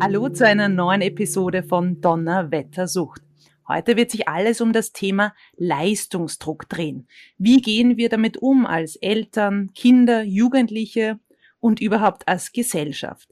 Hallo 0.00 0.28
zu 0.28 0.46
einer 0.46 0.68
neuen 0.68 1.02
Episode 1.02 1.64
von 1.64 2.00
Donnerwettersucht. 2.00 3.20
Heute 3.66 3.96
wird 3.96 4.12
sich 4.12 4.28
alles 4.28 4.60
um 4.60 4.72
das 4.72 4.92
Thema 4.92 5.34
Leistungsdruck 5.56 6.68
drehen. 6.68 7.08
Wie 7.36 7.60
gehen 7.60 7.96
wir 7.96 8.08
damit 8.08 8.36
um 8.36 8.64
als 8.64 8.94
Eltern, 8.94 9.72
Kinder, 9.74 10.22
Jugendliche 10.22 11.18
und 11.58 11.80
überhaupt 11.80 12.28
als 12.28 12.52
Gesellschaft? 12.52 13.28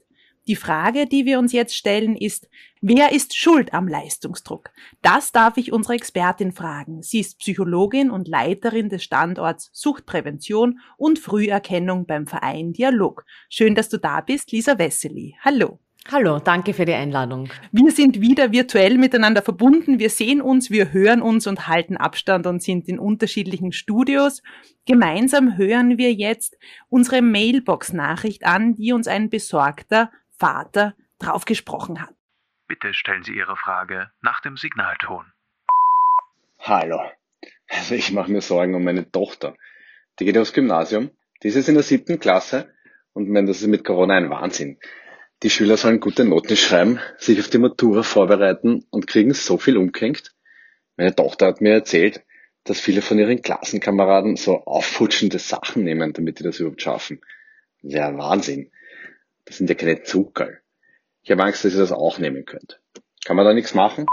Die 0.47 0.57
Frage, 0.57 1.07
die 1.07 1.25
wir 1.25 1.39
uns 1.39 1.53
jetzt 1.53 1.73
stellen, 1.73 2.17
ist, 2.17 2.49
wer 2.81 3.13
ist 3.13 3.35
schuld 3.37 3.73
am 3.73 3.87
Leistungsdruck? 3.87 4.69
Das 5.01 5.31
darf 5.31 5.55
ich 5.55 5.71
unsere 5.71 5.95
Expertin 5.95 6.51
fragen. 6.51 7.01
Sie 7.01 7.21
ist 7.21 7.39
Psychologin 7.39 8.11
und 8.11 8.27
Leiterin 8.27 8.89
des 8.89 9.03
Standorts 9.03 9.69
Suchtprävention 9.71 10.79
und 10.97 11.17
Früherkennung 11.17 12.05
beim 12.05 12.27
Verein 12.27 12.73
Dialog. 12.73 13.25
Schön, 13.49 13.73
dass 13.73 13.87
du 13.87 13.97
da 13.97 14.19
bist, 14.19 14.51
Lisa 14.51 14.77
Wessely. 14.77 15.37
Hallo. 15.41 15.79
Hallo, 16.09 16.39
danke 16.39 16.73
für 16.73 16.85
die 16.85 16.93
Einladung. 16.93 17.49
Wir 17.73 17.91
sind 17.91 18.21
wieder 18.21 18.53
virtuell 18.53 18.97
miteinander 18.97 19.41
verbunden. 19.41 19.99
Wir 19.99 20.09
sehen 20.09 20.41
uns, 20.41 20.71
wir 20.71 20.93
hören 20.93 21.21
uns 21.21 21.47
und 21.47 21.67
halten 21.67 21.97
Abstand 21.97 22.47
und 22.47 22.63
sind 22.63 22.87
in 22.87 22.97
unterschiedlichen 22.97 23.73
Studios. 23.73 24.41
Gemeinsam 24.85 25.57
hören 25.57 25.97
wir 25.97 26.13
jetzt 26.13 26.57
unsere 26.87 27.21
Mailbox-Nachricht 27.21 28.45
an, 28.45 28.75
die 28.75 28.93
uns 28.93 29.09
ein 29.09 29.29
besorgter 29.29 30.09
Vater 30.29 30.95
draufgesprochen 31.19 32.01
hat. 32.01 32.15
Bitte 32.69 32.93
stellen 32.93 33.23
Sie 33.23 33.35
Ihre 33.35 33.57
Frage 33.57 34.09
nach 34.21 34.39
dem 34.39 34.55
Signalton. 34.55 35.25
Hallo. 36.59 37.01
Also 37.67 37.95
ich 37.95 38.13
mache 38.13 38.31
mir 38.31 38.39
Sorgen 38.39 38.75
um 38.75 38.83
meine 38.85 39.11
Tochter. 39.11 39.55
Die 40.19 40.25
geht 40.25 40.37
aufs 40.37 40.53
Gymnasium. 40.53 41.11
Die 41.43 41.49
ist 41.49 41.55
jetzt 41.55 41.67
in 41.67 41.75
der 41.75 41.83
siebten 41.83 42.17
Klasse 42.17 42.73
und 43.11 43.33
wenn 43.33 43.45
das 43.45 43.61
ist 43.61 43.67
mit 43.67 43.83
Corona 43.83 44.15
ein 44.15 44.29
Wahnsinn. 44.29 44.79
Die 45.43 45.51
Schüler 45.51 45.77
sollen 45.77 45.99
gute 45.99 46.25
Noten 46.25 46.57
schreiben, 46.57 46.99
sich 47.19 47.39
auf 47.39 47.49
die 47.49 47.59
Matura 47.59 48.01
vorbereiten 48.01 48.85
und 48.89 49.05
kriegen 49.05 49.35
so 49.35 49.59
viel 49.59 49.77
umgehängt. 49.77 50.33
Meine 50.95 51.13
Tochter 51.13 51.45
hat 51.45 51.61
mir 51.61 51.73
erzählt, 51.73 52.23
dass 52.63 52.79
viele 52.79 53.03
von 53.03 53.19
ihren 53.19 53.43
Klassenkameraden 53.43 54.35
so 54.35 54.65
auffutschende 54.65 55.37
Sachen 55.37 55.83
nehmen, 55.83 56.13
damit 56.13 56.39
die 56.39 56.43
das 56.43 56.59
überhaupt 56.59 56.81
schaffen. 56.81 57.21
Ja, 57.83 58.17
Wahnsinn. 58.17 58.71
Das 59.45 59.57
sind 59.57 59.69
ja 59.69 59.75
keine 59.75 60.01
Zuckerl. 60.01 60.59
Ich 61.21 61.29
habe 61.29 61.43
Angst, 61.43 61.63
dass 61.63 61.73
ihr 61.73 61.79
das 61.79 61.91
auch 61.91 62.17
nehmen 62.17 62.45
könnt. 62.45 62.81
Kann 63.23 63.35
man 63.35 63.45
da 63.45 63.53
nichts 63.53 63.75
machen? 63.75 64.07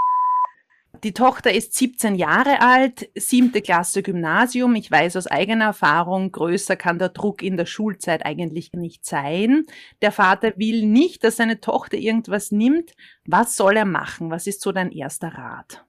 Die 1.03 1.13
Tochter 1.13 1.53
ist 1.53 1.75
17 1.75 2.15
Jahre 2.15 2.61
alt, 2.61 3.11
siebte 3.15 3.61
Klasse 3.61 4.03
Gymnasium. 4.03 4.75
Ich 4.75 4.91
weiß 4.91 5.17
aus 5.17 5.27
eigener 5.27 5.67
Erfahrung, 5.67 6.33
größer 6.33 6.77
kann 6.77 6.99
der 6.99 7.11
Druck 7.11 7.43
in 7.43 7.57
der 7.57 7.67
Schulzeit 7.67 8.25
eigentlich 8.25 8.73
nicht 8.73 9.05
sein. 9.05 9.67
Der 10.01 10.13
Vater 10.13 10.55
will 10.57 10.87
nicht, 10.87 11.25
dass 11.25 11.37
seine 11.37 11.61
Tochter 11.61 11.99
irgendwas 11.99 12.53
nimmt. 12.53 12.93
Was 13.27 13.57
soll 13.57 13.77
er 13.77 13.85
machen? 13.85 14.31
Was 14.31 14.47
ist 14.47 14.63
so 14.63 14.73
dein 14.73 14.93
erster 14.93 15.29
Rat? 15.29 15.85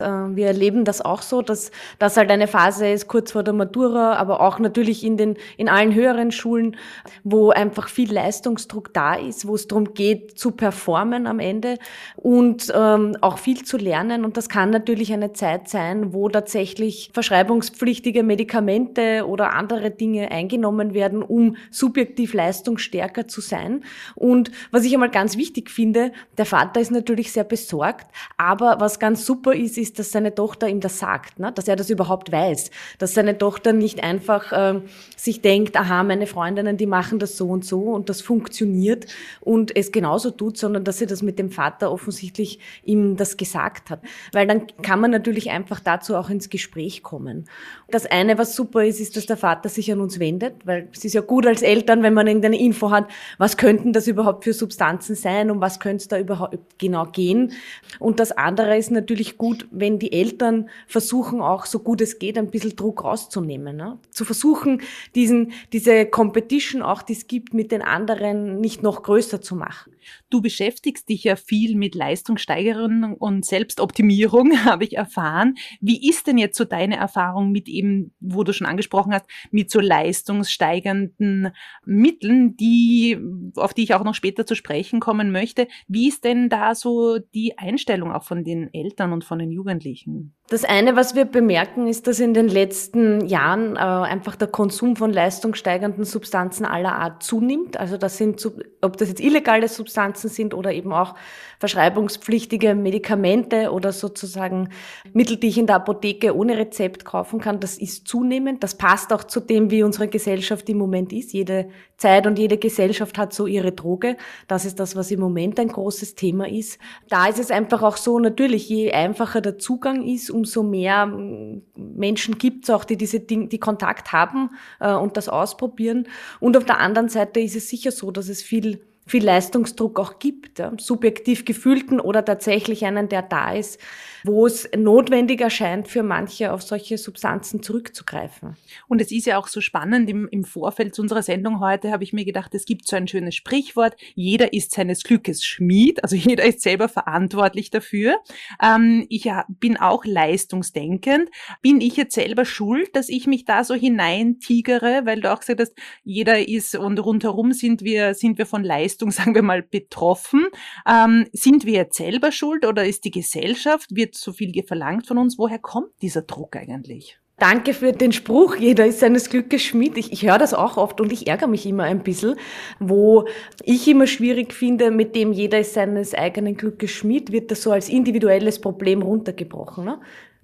Äh, 0.00 0.36
wir 0.36 0.46
erleben 0.46 0.84
das 0.84 1.00
auch 1.00 1.22
so, 1.22 1.42
dass 1.42 1.70
das 1.98 2.16
halt 2.16 2.30
eine 2.30 2.48
Phase 2.48 2.88
ist 2.88 3.08
kurz 3.08 3.32
vor 3.32 3.42
der 3.42 3.54
Matura, 3.54 4.14
aber 4.14 4.40
auch 4.40 4.58
natürlich 4.58 5.04
in 5.04 5.16
den 5.16 5.36
in 5.56 5.68
allen 5.68 5.94
höheren 5.94 6.32
Schulen, 6.32 6.76
wo 7.24 7.50
einfach 7.50 7.88
viel 7.88 8.12
Leistungsdruck 8.12 8.92
da 8.94 9.14
ist, 9.14 9.46
wo 9.46 9.54
es 9.54 9.68
darum 9.68 9.94
geht 9.94 10.38
zu 10.38 10.52
performen 10.52 11.26
am 11.26 11.38
Ende 11.38 11.78
und 12.16 12.72
ähm, 12.74 13.16
auch 13.20 13.38
viel 13.38 13.64
zu 13.64 13.76
lernen. 13.76 14.24
Und 14.24 14.36
das 14.36 14.48
kann 14.48 14.70
natürlich 14.70 15.12
eine 15.12 15.32
Zeit 15.32 15.68
sein, 15.68 16.12
wo 16.12 16.28
tatsächlich 16.28 17.10
verschreibungspflichtige 17.12 18.22
Medikamente 18.22 19.26
oder 19.26 19.52
andere 19.52 19.90
Dinge 19.90 20.30
eingenommen 20.30 20.94
werden, 20.94 21.22
um 21.22 21.56
subjektiv 21.70 22.34
leistungsstärker 22.34 23.28
zu 23.28 23.40
sein. 23.40 23.84
Und 24.14 24.50
was 24.70 24.84
ich 24.84 24.94
einmal 24.94 25.10
ganz 25.10 25.36
wichtig 25.36 25.70
finde, 25.70 26.12
der 26.38 26.46
Vater 26.46 26.80
ist 26.80 26.90
natürlich 26.90 27.32
sehr 27.32 27.44
besorgt, 27.44 28.06
aber 28.36 28.76
was 28.80 28.98
ganz 28.98 29.24
super 29.24 29.54
ist, 29.54 29.78
ist 29.78 29.89
ist, 29.90 29.98
dass 29.98 30.12
seine 30.12 30.34
Tochter 30.34 30.68
ihm 30.68 30.80
das 30.80 30.98
sagt, 30.98 31.38
ne? 31.38 31.52
dass 31.52 31.68
er 31.68 31.76
das 31.76 31.90
überhaupt 31.90 32.30
weiß, 32.30 32.70
dass 32.98 33.14
seine 33.14 33.36
Tochter 33.36 33.72
nicht 33.72 34.02
einfach 34.02 34.52
äh, 34.52 34.80
sich 35.16 35.42
denkt, 35.42 35.76
aha, 35.76 36.04
meine 36.04 36.26
Freundinnen, 36.26 36.76
die 36.76 36.86
machen 36.86 37.18
das 37.18 37.36
so 37.36 37.48
und 37.48 37.64
so 37.64 37.80
und 37.80 38.08
das 38.08 38.20
funktioniert 38.20 39.06
und 39.40 39.76
es 39.76 39.92
genauso 39.92 40.30
tut, 40.30 40.56
sondern 40.56 40.84
dass 40.84 40.98
sie 40.98 41.06
das 41.06 41.22
mit 41.22 41.38
dem 41.38 41.50
Vater 41.50 41.90
offensichtlich 41.90 42.60
ihm 42.84 43.16
das 43.16 43.36
gesagt 43.36 43.90
hat. 43.90 44.00
Weil 44.32 44.46
dann 44.46 44.66
kann 44.82 45.00
man 45.00 45.10
natürlich 45.10 45.50
einfach 45.50 45.80
dazu 45.80 46.16
auch 46.16 46.30
ins 46.30 46.48
Gespräch 46.48 47.02
kommen. 47.02 47.48
Das 47.90 48.06
eine, 48.06 48.38
was 48.38 48.54
super 48.54 48.84
ist, 48.84 49.00
ist, 49.00 49.16
dass 49.16 49.26
der 49.26 49.36
Vater 49.36 49.68
sich 49.68 49.90
an 49.92 50.00
uns 50.00 50.20
wendet, 50.20 50.54
weil 50.64 50.88
es 50.92 51.04
ist 51.04 51.14
ja 51.14 51.20
gut 51.20 51.46
als 51.46 51.62
Eltern, 51.62 52.02
wenn 52.02 52.14
man 52.14 52.26
irgendeine 52.26 52.60
Info 52.60 52.90
hat, 52.90 53.08
was 53.38 53.56
könnten 53.56 53.92
das 53.92 54.06
überhaupt 54.06 54.44
für 54.44 54.52
Substanzen 54.52 55.16
sein 55.16 55.50
und 55.50 55.60
was 55.60 55.80
könnte 55.80 56.02
es 56.02 56.08
da 56.08 56.18
überhaupt 56.18 56.78
genau 56.78 57.06
gehen. 57.06 57.52
Und 57.98 58.20
das 58.20 58.32
andere 58.32 58.76
ist 58.76 58.90
natürlich 58.90 59.38
gut, 59.38 59.66
wenn 59.80 59.98
die 59.98 60.12
Eltern 60.12 60.68
versuchen, 60.86 61.40
auch 61.40 61.66
so 61.66 61.80
gut 61.80 62.00
es 62.00 62.18
geht, 62.18 62.38
ein 62.38 62.50
bisschen 62.50 62.76
Druck 62.76 63.04
rauszunehmen. 63.04 63.76
Ne? 63.76 63.98
Zu 64.10 64.24
versuchen, 64.24 64.82
diesen, 65.14 65.52
diese 65.72 66.06
Competition 66.06 66.82
auch, 66.82 67.02
die 67.02 67.14
es 67.14 67.26
gibt, 67.26 67.54
mit 67.54 67.72
den 67.72 67.82
anderen 67.82 68.60
nicht 68.60 68.82
noch 68.82 69.02
größer 69.02 69.40
zu 69.40 69.56
machen. 69.56 69.92
Du 70.28 70.40
beschäftigst 70.40 71.08
dich 71.08 71.24
ja 71.24 71.36
viel 71.36 71.76
mit 71.76 71.94
Leistungssteigerung 71.94 73.14
und 73.14 73.44
Selbstoptimierung, 73.44 74.52
habe 74.64 74.84
ich 74.84 74.96
erfahren. 74.96 75.56
Wie 75.80 76.08
ist 76.08 76.26
denn 76.26 76.38
jetzt 76.38 76.56
so 76.56 76.64
deine 76.64 76.96
Erfahrung 76.96 77.50
mit 77.52 77.68
eben, 77.68 78.12
wo 78.20 78.44
du 78.44 78.52
schon 78.52 78.66
angesprochen 78.66 79.12
hast, 79.12 79.26
mit 79.50 79.70
so 79.70 79.80
leistungssteigernden 79.80 81.50
Mitteln, 81.84 82.56
die, 82.56 83.18
auf 83.56 83.74
die 83.74 83.84
ich 83.84 83.94
auch 83.94 84.04
noch 84.04 84.14
später 84.14 84.46
zu 84.46 84.54
sprechen 84.54 85.00
kommen 85.00 85.30
möchte? 85.32 85.68
Wie 85.88 86.08
ist 86.08 86.24
denn 86.24 86.48
da 86.48 86.74
so 86.74 87.18
die 87.18 87.58
Einstellung 87.58 88.12
auch 88.12 88.24
von 88.24 88.44
den 88.44 88.72
Eltern 88.72 89.12
und 89.12 89.24
von 89.24 89.38
den 89.38 89.50
Jugendlichen? 89.50 90.34
Das 90.50 90.64
eine, 90.64 90.96
was 90.96 91.14
wir 91.14 91.26
bemerken, 91.26 91.86
ist, 91.86 92.08
dass 92.08 92.18
in 92.18 92.34
den 92.34 92.48
letzten 92.48 93.24
Jahren 93.24 93.76
äh, 93.76 93.78
einfach 93.78 94.34
der 94.34 94.48
Konsum 94.48 94.96
von 94.96 95.12
leistungssteigernden 95.12 96.04
Substanzen 96.04 96.64
aller 96.64 96.96
Art 96.96 97.22
zunimmt. 97.22 97.78
Also 97.78 97.96
das 97.96 98.16
sind, 98.16 98.44
ob 98.80 98.96
das 98.96 99.10
jetzt 99.10 99.20
illegale 99.20 99.68
Substanzen 99.68 100.28
sind 100.28 100.52
oder 100.52 100.72
eben 100.72 100.92
auch 100.92 101.14
verschreibungspflichtige 101.60 102.74
Medikamente 102.74 103.70
oder 103.70 103.92
sozusagen 103.92 104.70
Mittel, 105.12 105.36
die 105.36 105.48
ich 105.48 105.58
in 105.58 105.68
der 105.68 105.76
Apotheke 105.76 106.34
ohne 106.34 106.58
Rezept 106.58 107.04
kaufen 107.04 107.38
kann, 107.38 107.60
das 107.60 107.78
ist 107.78 108.08
zunehmend. 108.08 108.64
Das 108.64 108.76
passt 108.76 109.12
auch 109.12 109.22
zu 109.22 109.38
dem, 109.38 109.70
wie 109.70 109.84
unsere 109.84 110.08
Gesellschaft 110.08 110.68
im 110.68 110.78
Moment 110.78 111.12
ist. 111.12 111.32
Jede 111.32 111.68
Zeit 111.96 112.26
und 112.26 112.38
jede 112.38 112.56
Gesellschaft 112.56 113.18
hat 113.18 113.34
so 113.34 113.46
ihre 113.46 113.70
Droge. 113.72 114.16
Das 114.48 114.64
ist 114.64 114.80
das, 114.80 114.96
was 114.96 115.10
im 115.10 115.20
Moment 115.20 115.60
ein 115.60 115.68
großes 115.68 116.14
Thema 116.14 116.48
ist. 116.48 116.80
Da 117.08 117.28
ist 117.28 117.38
es 117.38 117.50
einfach 117.50 117.82
auch 117.82 117.98
so, 117.98 118.18
natürlich, 118.18 118.68
je 118.68 118.90
einfacher 118.90 119.42
der 119.42 119.58
Zugang 119.58 120.02
ist, 120.02 120.30
umso 120.40 120.62
mehr 120.62 121.06
mm, 121.06 121.62
Menschen 121.76 122.38
gibt 122.38 122.64
es 122.64 122.70
auch, 122.70 122.84
die 122.84 122.96
diese 122.96 123.20
Dinge, 123.20 123.48
die 123.48 123.58
Kontakt 123.58 124.12
haben 124.12 124.50
äh, 124.80 124.92
und 124.92 125.16
das 125.16 125.28
ausprobieren. 125.28 126.08
Und 126.40 126.56
auf 126.56 126.64
der 126.64 126.78
anderen 126.78 127.08
Seite 127.08 127.40
ist 127.40 127.56
es 127.56 127.68
sicher 127.68 127.92
so, 127.92 128.10
dass 128.10 128.28
es 128.28 128.42
viel 128.42 128.80
viel 129.10 129.24
Leistungsdruck 129.24 129.98
auch 129.98 130.18
gibt, 130.18 130.58
ja, 130.58 130.72
subjektiv 130.78 131.44
gefühlten 131.44 132.00
oder 132.00 132.24
tatsächlich 132.24 132.84
einen, 132.84 133.08
der 133.08 133.22
da 133.22 133.52
ist, 133.52 133.80
wo 134.24 134.46
es 134.46 134.68
notwendig 134.76 135.40
erscheint, 135.40 135.88
für 135.88 136.02
manche 136.02 136.52
auf 136.52 136.62
solche 136.62 136.98
Substanzen 136.98 137.62
zurückzugreifen. 137.62 138.56
Und 138.88 139.00
es 139.00 139.10
ist 139.10 139.26
ja 139.26 139.38
auch 139.38 139.48
so 139.48 139.60
spannend, 139.60 140.08
im, 140.08 140.28
im 140.28 140.44
Vorfeld 140.44 140.94
zu 140.94 141.02
unserer 141.02 141.22
Sendung 141.22 141.60
heute 141.60 141.90
habe 141.90 142.04
ich 142.04 142.12
mir 142.12 142.24
gedacht, 142.24 142.54
es 142.54 142.64
gibt 142.64 142.86
so 142.86 142.96
ein 142.96 143.08
schönes 143.08 143.34
Sprichwort, 143.34 143.96
jeder 144.14 144.52
ist 144.52 144.72
seines 144.72 145.02
Glückes 145.02 145.44
Schmied, 145.44 146.02
also 146.04 146.16
jeder 146.30 146.44
ist 146.44 146.60
selber 146.60 146.88
verantwortlich 146.88 147.70
dafür. 147.70 148.18
Ähm, 148.62 149.06
ich 149.08 149.28
bin 149.48 149.76
auch 149.76 150.04
leistungsdenkend. 150.04 151.30
Bin 151.62 151.80
ich 151.80 151.96
jetzt 151.96 152.14
selber 152.14 152.44
schuld, 152.44 152.94
dass 152.94 153.08
ich 153.08 153.26
mich 153.26 153.44
da 153.44 153.64
so 153.64 153.74
hineintigere, 153.74 155.02
weil 155.04 155.20
du 155.20 155.32
auch 155.32 155.40
gesagt 155.40 155.60
hast, 155.60 155.74
jeder 156.04 156.46
ist 156.46 156.74
und 156.74 156.98
rundherum 156.98 157.52
sind 157.52 157.82
wir, 157.82 158.14
sind 158.14 158.38
wir 158.38 158.46
von 158.46 158.64
Leistung, 158.64 158.99
sagen 159.08 159.34
wir 159.34 159.42
mal, 159.42 159.62
betroffen. 159.62 160.46
Ähm, 160.86 161.26
sind 161.32 161.64
wir 161.64 161.74
jetzt 161.74 161.96
selber 161.96 162.32
schuld 162.32 162.66
oder 162.66 162.84
ist 162.84 163.04
die 163.04 163.10
Gesellschaft, 163.10 163.94
wird 163.94 164.14
so 164.14 164.32
viel 164.32 164.50
verlangt 164.66 165.06
von 165.06 165.18
uns. 165.18 165.38
Woher 165.38 165.58
kommt 165.58 165.90
dieser 166.02 166.22
Druck 166.22 166.56
eigentlich? 166.56 167.20
Danke 167.40 167.72
für 167.72 167.92
den 167.92 168.12
Spruch, 168.12 168.56
jeder 168.56 168.84
ist 168.84 169.00
seines 169.00 169.30
Glückes 169.30 169.62
Schmied. 169.62 169.96
Ich, 169.96 170.12
ich 170.12 170.26
höre 170.26 170.36
das 170.36 170.52
auch 170.52 170.76
oft 170.76 171.00
und 171.00 171.10
ich 171.10 171.26
ärgere 171.26 171.48
mich 171.48 171.64
immer 171.64 171.84
ein 171.84 172.02
bisschen, 172.02 172.36
wo 172.80 173.24
ich 173.62 173.88
immer 173.88 174.06
schwierig 174.06 174.52
finde, 174.52 174.90
mit 174.90 175.16
dem 175.16 175.32
jeder 175.32 175.60
ist 175.60 175.72
seines 175.72 176.12
eigenen 176.12 176.58
Glückes 176.58 176.90
Schmied, 176.90 177.32
wird 177.32 177.50
das 177.50 177.62
so 177.62 177.72
als 177.72 177.88
individuelles 177.88 178.60
Problem 178.60 179.00
runtergebrochen. 179.00 179.86
Ne? 179.86 180.00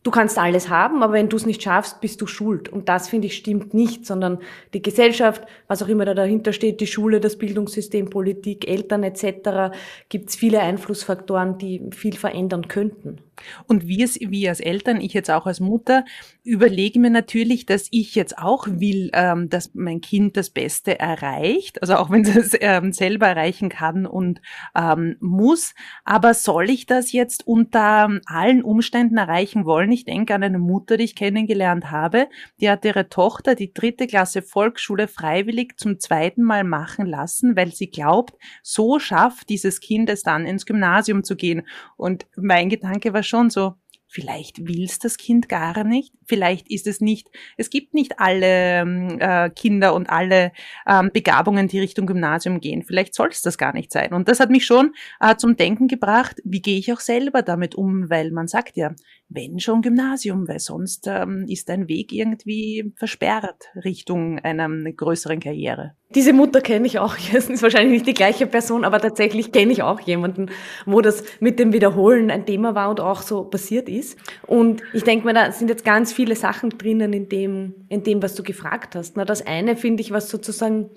Du 0.06 0.12
kannst 0.12 0.38
alles 0.38 0.68
haben, 0.68 1.02
aber 1.02 1.14
wenn 1.14 1.28
du 1.28 1.36
es 1.36 1.46
nicht 1.46 1.62
schaffst, 1.62 2.00
bist 2.00 2.20
du 2.20 2.28
schuld. 2.28 2.68
Und 2.68 2.88
das, 2.88 3.08
finde 3.08 3.26
ich, 3.26 3.36
stimmt 3.36 3.74
nicht, 3.74 4.06
sondern 4.06 4.38
die 4.72 4.80
Gesellschaft, 4.80 5.42
was 5.66 5.82
auch 5.82 5.88
immer 5.88 6.04
da 6.04 6.14
dahinter 6.14 6.52
steht, 6.52 6.80
die 6.80 6.86
Schule, 6.86 7.18
das 7.18 7.36
Bildungssystem, 7.36 8.08
Politik, 8.08 8.68
Eltern 8.68 9.02
etc., 9.02 9.76
gibt 10.08 10.30
es 10.30 10.36
viele 10.36 10.60
Einflussfaktoren, 10.60 11.58
die 11.58 11.90
viel 11.90 12.14
verändern 12.14 12.68
könnten. 12.68 13.20
Und 13.66 13.86
wir, 13.86 14.06
wir 14.06 14.50
als 14.50 14.60
Eltern, 14.60 15.00
ich 15.00 15.14
jetzt 15.14 15.30
auch 15.30 15.46
als 15.46 15.60
Mutter, 15.60 16.04
überlege 16.42 17.00
mir 17.00 17.10
natürlich, 17.10 17.66
dass 17.66 17.88
ich 17.90 18.14
jetzt 18.14 18.38
auch 18.38 18.66
will, 18.68 19.10
ähm, 19.12 19.48
dass 19.48 19.74
mein 19.74 20.00
Kind 20.00 20.36
das 20.36 20.50
Beste 20.50 20.98
erreicht, 20.98 21.82
also 21.82 21.96
auch 21.96 22.10
wenn 22.10 22.24
es 22.24 22.56
ähm, 22.60 22.92
selber 22.92 23.26
erreichen 23.26 23.68
kann 23.68 24.06
und 24.06 24.40
ähm, 24.76 25.16
muss. 25.20 25.74
Aber 26.04 26.34
soll 26.34 26.70
ich 26.70 26.86
das 26.86 27.12
jetzt 27.12 27.46
unter 27.46 28.08
allen 28.26 28.62
Umständen 28.62 29.16
erreichen 29.16 29.64
wollen? 29.64 29.90
Ich 29.92 30.04
denke 30.04 30.34
an 30.34 30.42
eine 30.42 30.58
Mutter, 30.58 30.96
die 30.96 31.04
ich 31.04 31.16
kennengelernt 31.16 31.90
habe, 31.90 32.28
die 32.60 32.70
hat 32.70 32.84
ihre 32.84 33.08
Tochter 33.08 33.54
die 33.54 33.72
dritte 33.72 34.06
Klasse 34.06 34.42
Volksschule 34.42 35.08
freiwillig 35.08 35.76
zum 35.76 35.98
zweiten 35.98 36.42
Mal 36.42 36.64
machen 36.64 37.06
lassen, 37.06 37.56
weil 37.56 37.72
sie 37.72 37.90
glaubt, 37.90 38.34
so 38.62 38.98
schafft 38.98 39.48
dieses 39.48 39.80
Kind 39.80 40.08
es 40.10 40.22
dann 40.22 40.46
ins 40.46 40.66
Gymnasium 40.66 41.24
zu 41.24 41.36
gehen. 41.36 41.66
Und 41.96 42.26
mein 42.36 42.68
Gedanke 42.68 43.12
war 43.12 43.22
schon 43.26 43.50
so, 43.50 43.74
vielleicht 44.08 44.66
will's 44.66 44.98
das 44.98 45.16
Kind 45.16 45.48
gar 45.48 45.84
nicht, 45.84 46.14
vielleicht 46.26 46.70
ist 46.70 46.86
es 46.86 47.00
nicht, 47.00 47.28
es 47.56 47.70
gibt 47.70 47.92
nicht 47.92 48.18
alle 48.18 48.80
ähm, 48.80 49.18
äh, 49.20 49.50
Kinder 49.50 49.94
und 49.94 50.08
alle 50.08 50.52
ähm, 50.86 51.10
Begabungen, 51.12 51.68
die 51.68 51.80
Richtung 51.80 52.06
Gymnasium 52.06 52.60
gehen. 52.60 52.82
Vielleicht 52.82 53.14
soll 53.14 53.28
es 53.28 53.42
das 53.42 53.58
gar 53.58 53.72
nicht 53.72 53.92
sein. 53.92 54.12
Und 54.12 54.28
das 54.28 54.40
hat 54.40 54.50
mich 54.50 54.64
schon 54.64 54.94
äh, 55.20 55.36
zum 55.36 55.56
Denken 55.56 55.88
gebracht, 55.88 56.40
wie 56.44 56.62
gehe 56.62 56.78
ich 56.78 56.92
auch 56.92 57.00
selber 57.00 57.42
damit 57.42 57.74
um, 57.74 58.08
weil 58.08 58.30
man 58.30 58.48
sagt 58.48 58.76
ja, 58.76 58.94
wenn 59.28 59.58
schon 59.58 59.82
Gymnasium, 59.82 60.46
weil 60.46 60.60
sonst 60.60 61.06
ähm, 61.08 61.46
ist 61.48 61.68
dein 61.68 61.88
Weg 61.88 62.12
irgendwie 62.12 62.92
versperrt 62.96 63.64
Richtung 63.84 64.38
einer 64.38 64.68
größeren 64.68 65.40
Karriere. 65.40 65.94
Diese 66.14 66.32
Mutter 66.32 66.60
kenne 66.60 66.86
ich 66.86 66.98
auch. 66.98 67.16
Es 67.34 67.50
ist 67.50 67.62
wahrscheinlich 67.62 67.92
nicht 67.92 68.06
die 68.06 68.14
gleiche 68.14 68.46
Person, 68.46 68.84
aber 68.84 69.00
tatsächlich 69.00 69.50
kenne 69.50 69.72
ich 69.72 69.82
auch 69.82 70.00
jemanden, 70.00 70.50
wo 70.86 71.00
das 71.00 71.24
mit 71.40 71.58
dem 71.58 71.72
Wiederholen 71.72 72.30
ein 72.30 72.46
Thema 72.46 72.74
war 72.74 72.90
und 72.90 73.00
auch 73.00 73.22
so 73.22 73.44
passiert 73.44 73.88
ist. 73.88 74.16
Und 74.46 74.82
ich 74.92 75.02
denke 75.02 75.26
mir, 75.26 75.34
da 75.34 75.50
sind 75.50 75.68
jetzt 75.68 75.84
ganz 75.84 76.12
viele 76.12 76.36
Sachen 76.36 76.70
drinnen 76.70 77.12
in 77.12 77.28
dem, 77.28 77.74
in 77.88 78.04
dem, 78.04 78.22
was 78.22 78.34
du 78.36 78.44
gefragt 78.44 78.94
hast. 78.94 79.16
Na, 79.16 79.24
das 79.24 79.44
eine 79.44 79.76
finde 79.76 80.02
ich, 80.02 80.12
was 80.12 80.30
sozusagen 80.30 80.90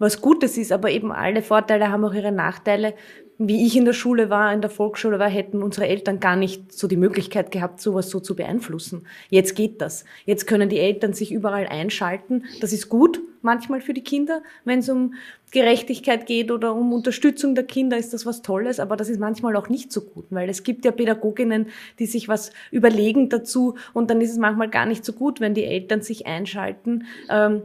was 0.00 0.20
Gutes 0.20 0.58
ist, 0.58 0.72
aber 0.72 0.90
eben 0.90 1.12
alle 1.12 1.42
Vorteile 1.42 1.92
haben 1.92 2.04
auch 2.04 2.14
ihre 2.14 2.32
Nachteile 2.32 2.94
wie 3.42 3.66
ich 3.66 3.74
in 3.74 3.86
der 3.86 3.94
Schule 3.94 4.28
war, 4.28 4.52
in 4.52 4.60
der 4.60 4.68
Volksschule 4.68 5.18
war, 5.18 5.30
hätten 5.30 5.62
unsere 5.62 5.88
Eltern 5.88 6.20
gar 6.20 6.36
nicht 6.36 6.72
so 6.72 6.86
die 6.86 6.98
Möglichkeit 6.98 7.50
gehabt, 7.50 7.80
sowas 7.80 8.10
so 8.10 8.20
zu 8.20 8.36
beeinflussen. 8.36 9.06
Jetzt 9.30 9.56
geht 9.56 9.80
das. 9.80 10.04
Jetzt 10.26 10.46
können 10.46 10.68
die 10.68 10.78
Eltern 10.78 11.14
sich 11.14 11.32
überall 11.32 11.66
einschalten. 11.66 12.44
Das 12.60 12.74
ist 12.74 12.90
gut 12.90 13.18
manchmal 13.40 13.80
für 13.80 13.94
die 13.94 14.04
Kinder. 14.04 14.42
Wenn 14.66 14.80
es 14.80 14.90
um 14.90 15.14
Gerechtigkeit 15.52 16.26
geht 16.26 16.50
oder 16.50 16.74
um 16.74 16.92
Unterstützung 16.92 17.54
der 17.54 17.64
Kinder, 17.64 17.96
ist 17.96 18.12
das 18.12 18.26
was 18.26 18.42
Tolles, 18.42 18.78
aber 18.78 18.98
das 18.98 19.08
ist 19.08 19.18
manchmal 19.18 19.56
auch 19.56 19.70
nicht 19.70 19.90
so 19.90 20.02
gut, 20.02 20.26
weil 20.28 20.50
es 20.50 20.62
gibt 20.62 20.84
ja 20.84 20.90
Pädagoginnen, 20.90 21.68
die 21.98 22.04
sich 22.04 22.28
was 22.28 22.52
überlegen 22.70 23.30
dazu 23.30 23.76
und 23.94 24.10
dann 24.10 24.20
ist 24.20 24.32
es 24.32 24.38
manchmal 24.38 24.68
gar 24.68 24.84
nicht 24.84 25.02
so 25.02 25.14
gut, 25.14 25.40
wenn 25.40 25.54
die 25.54 25.64
Eltern 25.64 26.02
sich 26.02 26.26
einschalten. 26.26 27.06
Ähm, 27.30 27.62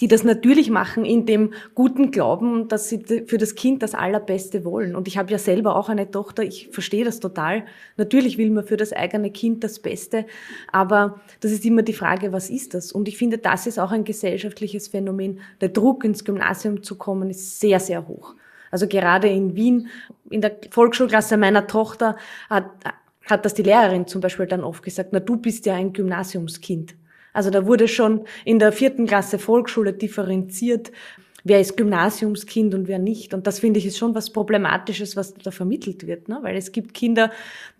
die 0.00 0.08
das 0.08 0.24
natürlich 0.24 0.70
machen 0.70 1.04
in 1.04 1.26
dem 1.26 1.52
guten 1.74 2.10
Glauben, 2.10 2.68
dass 2.68 2.88
sie 2.88 3.24
für 3.26 3.38
das 3.38 3.54
Kind 3.54 3.82
das 3.82 3.94
Allerbeste 3.94 4.64
wollen. 4.64 4.96
Und 4.96 5.08
ich 5.08 5.18
habe 5.18 5.30
ja 5.30 5.38
selber 5.38 5.76
auch 5.76 5.88
eine 5.88 6.10
Tochter, 6.10 6.42
ich 6.42 6.68
verstehe 6.70 7.04
das 7.04 7.20
total. 7.20 7.64
Natürlich 7.96 8.38
will 8.38 8.50
man 8.50 8.64
für 8.64 8.76
das 8.76 8.92
eigene 8.92 9.30
Kind 9.30 9.64
das 9.64 9.78
Beste, 9.78 10.26
aber 10.70 11.20
das 11.40 11.52
ist 11.52 11.64
immer 11.64 11.82
die 11.82 11.92
Frage, 11.92 12.32
was 12.32 12.50
ist 12.50 12.74
das? 12.74 12.92
Und 12.92 13.08
ich 13.08 13.16
finde, 13.18 13.38
das 13.38 13.66
ist 13.66 13.78
auch 13.78 13.92
ein 13.92 14.04
gesellschaftliches 14.04 14.88
Phänomen. 14.88 15.40
Der 15.60 15.68
Druck 15.68 16.04
ins 16.04 16.24
Gymnasium 16.24 16.82
zu 16.82 16.96
kommen 16.96 17.30
ist 17.30 17.60
sehr, 17.60 17.80
sehr 17.80 18.08
hoch. 18.08 18.34
Also 18.70 18.88
gerade 18.88 19.28
in 19.28 19.54
Wien, 19.54 19.88
in 20.30 20.40
der 20.40 20.56
Volksschulklasse 20.70 21.36
meiner 21.36 21.66
Tochter 21.66 22.16
hat, 22.48 22.70
hat 23.26 23.44
das 23.44 23.54
die 23.54 23.62
Lehrerin 23.62 24.06
zum 24.06 24.20
Beispiel 24.20 24.46
dann 24.46 24.64
oft 24.64 24.82
gesagt, 24.82 25.10
na 25.12 25.20
du 25.20 25.36
bist 25.36 25.66
ja 25.66 25.74
ein 25.74 25.92
Gymnasiumskind. 25.92 26.94
Also 27.32 27.50
da 27.50 27.66
wurde 27.66 27.88
schon 27.88 28.26
in 28.44 28.58
der 28.58 28.72
vierten 28.72 29.06
Klasse 29.06 29.38
Volksschule 29.38 29.92
differenziert, 29.92 30.92
wer 31.44 31.60
ist 31.60 31.76
Gymnasiumskind 31.76 32.74
und 32.74 32.88
wer 32.88 32.98
nicht. 32.98 33.34
Und 33.34 33.46
das 33.46 33.58
finde 33.58 33.78
ich 33.78 33.86
ist 33.86 33.98
schon 33.98 34.14
was 34.14 34.30
Problematisches, 34.30 35.16
was 35.16 35.34
da 35.34 35.50
vermittelt 35.50 36.06
wird. 36.06 36.28
Ne? 36.28 36.38
Weil 36.42 36.56
es 36.56 36.72
gibt 36.72 36.94
Kinder, 36.94 37.30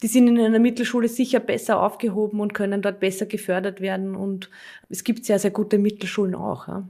die 0.02 0.06
sind 0.08 0.28
in 0.28 0.40
einer 0.40 0.58
Mittelschule 0.58 1.08
sicher 1.08 1.40
besser 1.40 1.80
aufgehoben 1.80 2.40
und 2.40 2.54
können 2.54 2.82
dort 2.82 3.00
besser 3.00 3.26
gefördert 3.26 3.80
werden. 3.80 4.16
Und 4.16 4.50
es 4.88 5.04
gibt 5.04 5.24
sehr, 5.24 5.38
sehr 5.38 5.50
gute 5.50 5.78
Mittelschulen 5.78 6.34
auch. 6.34 6.68
Ja? 6.68 6.88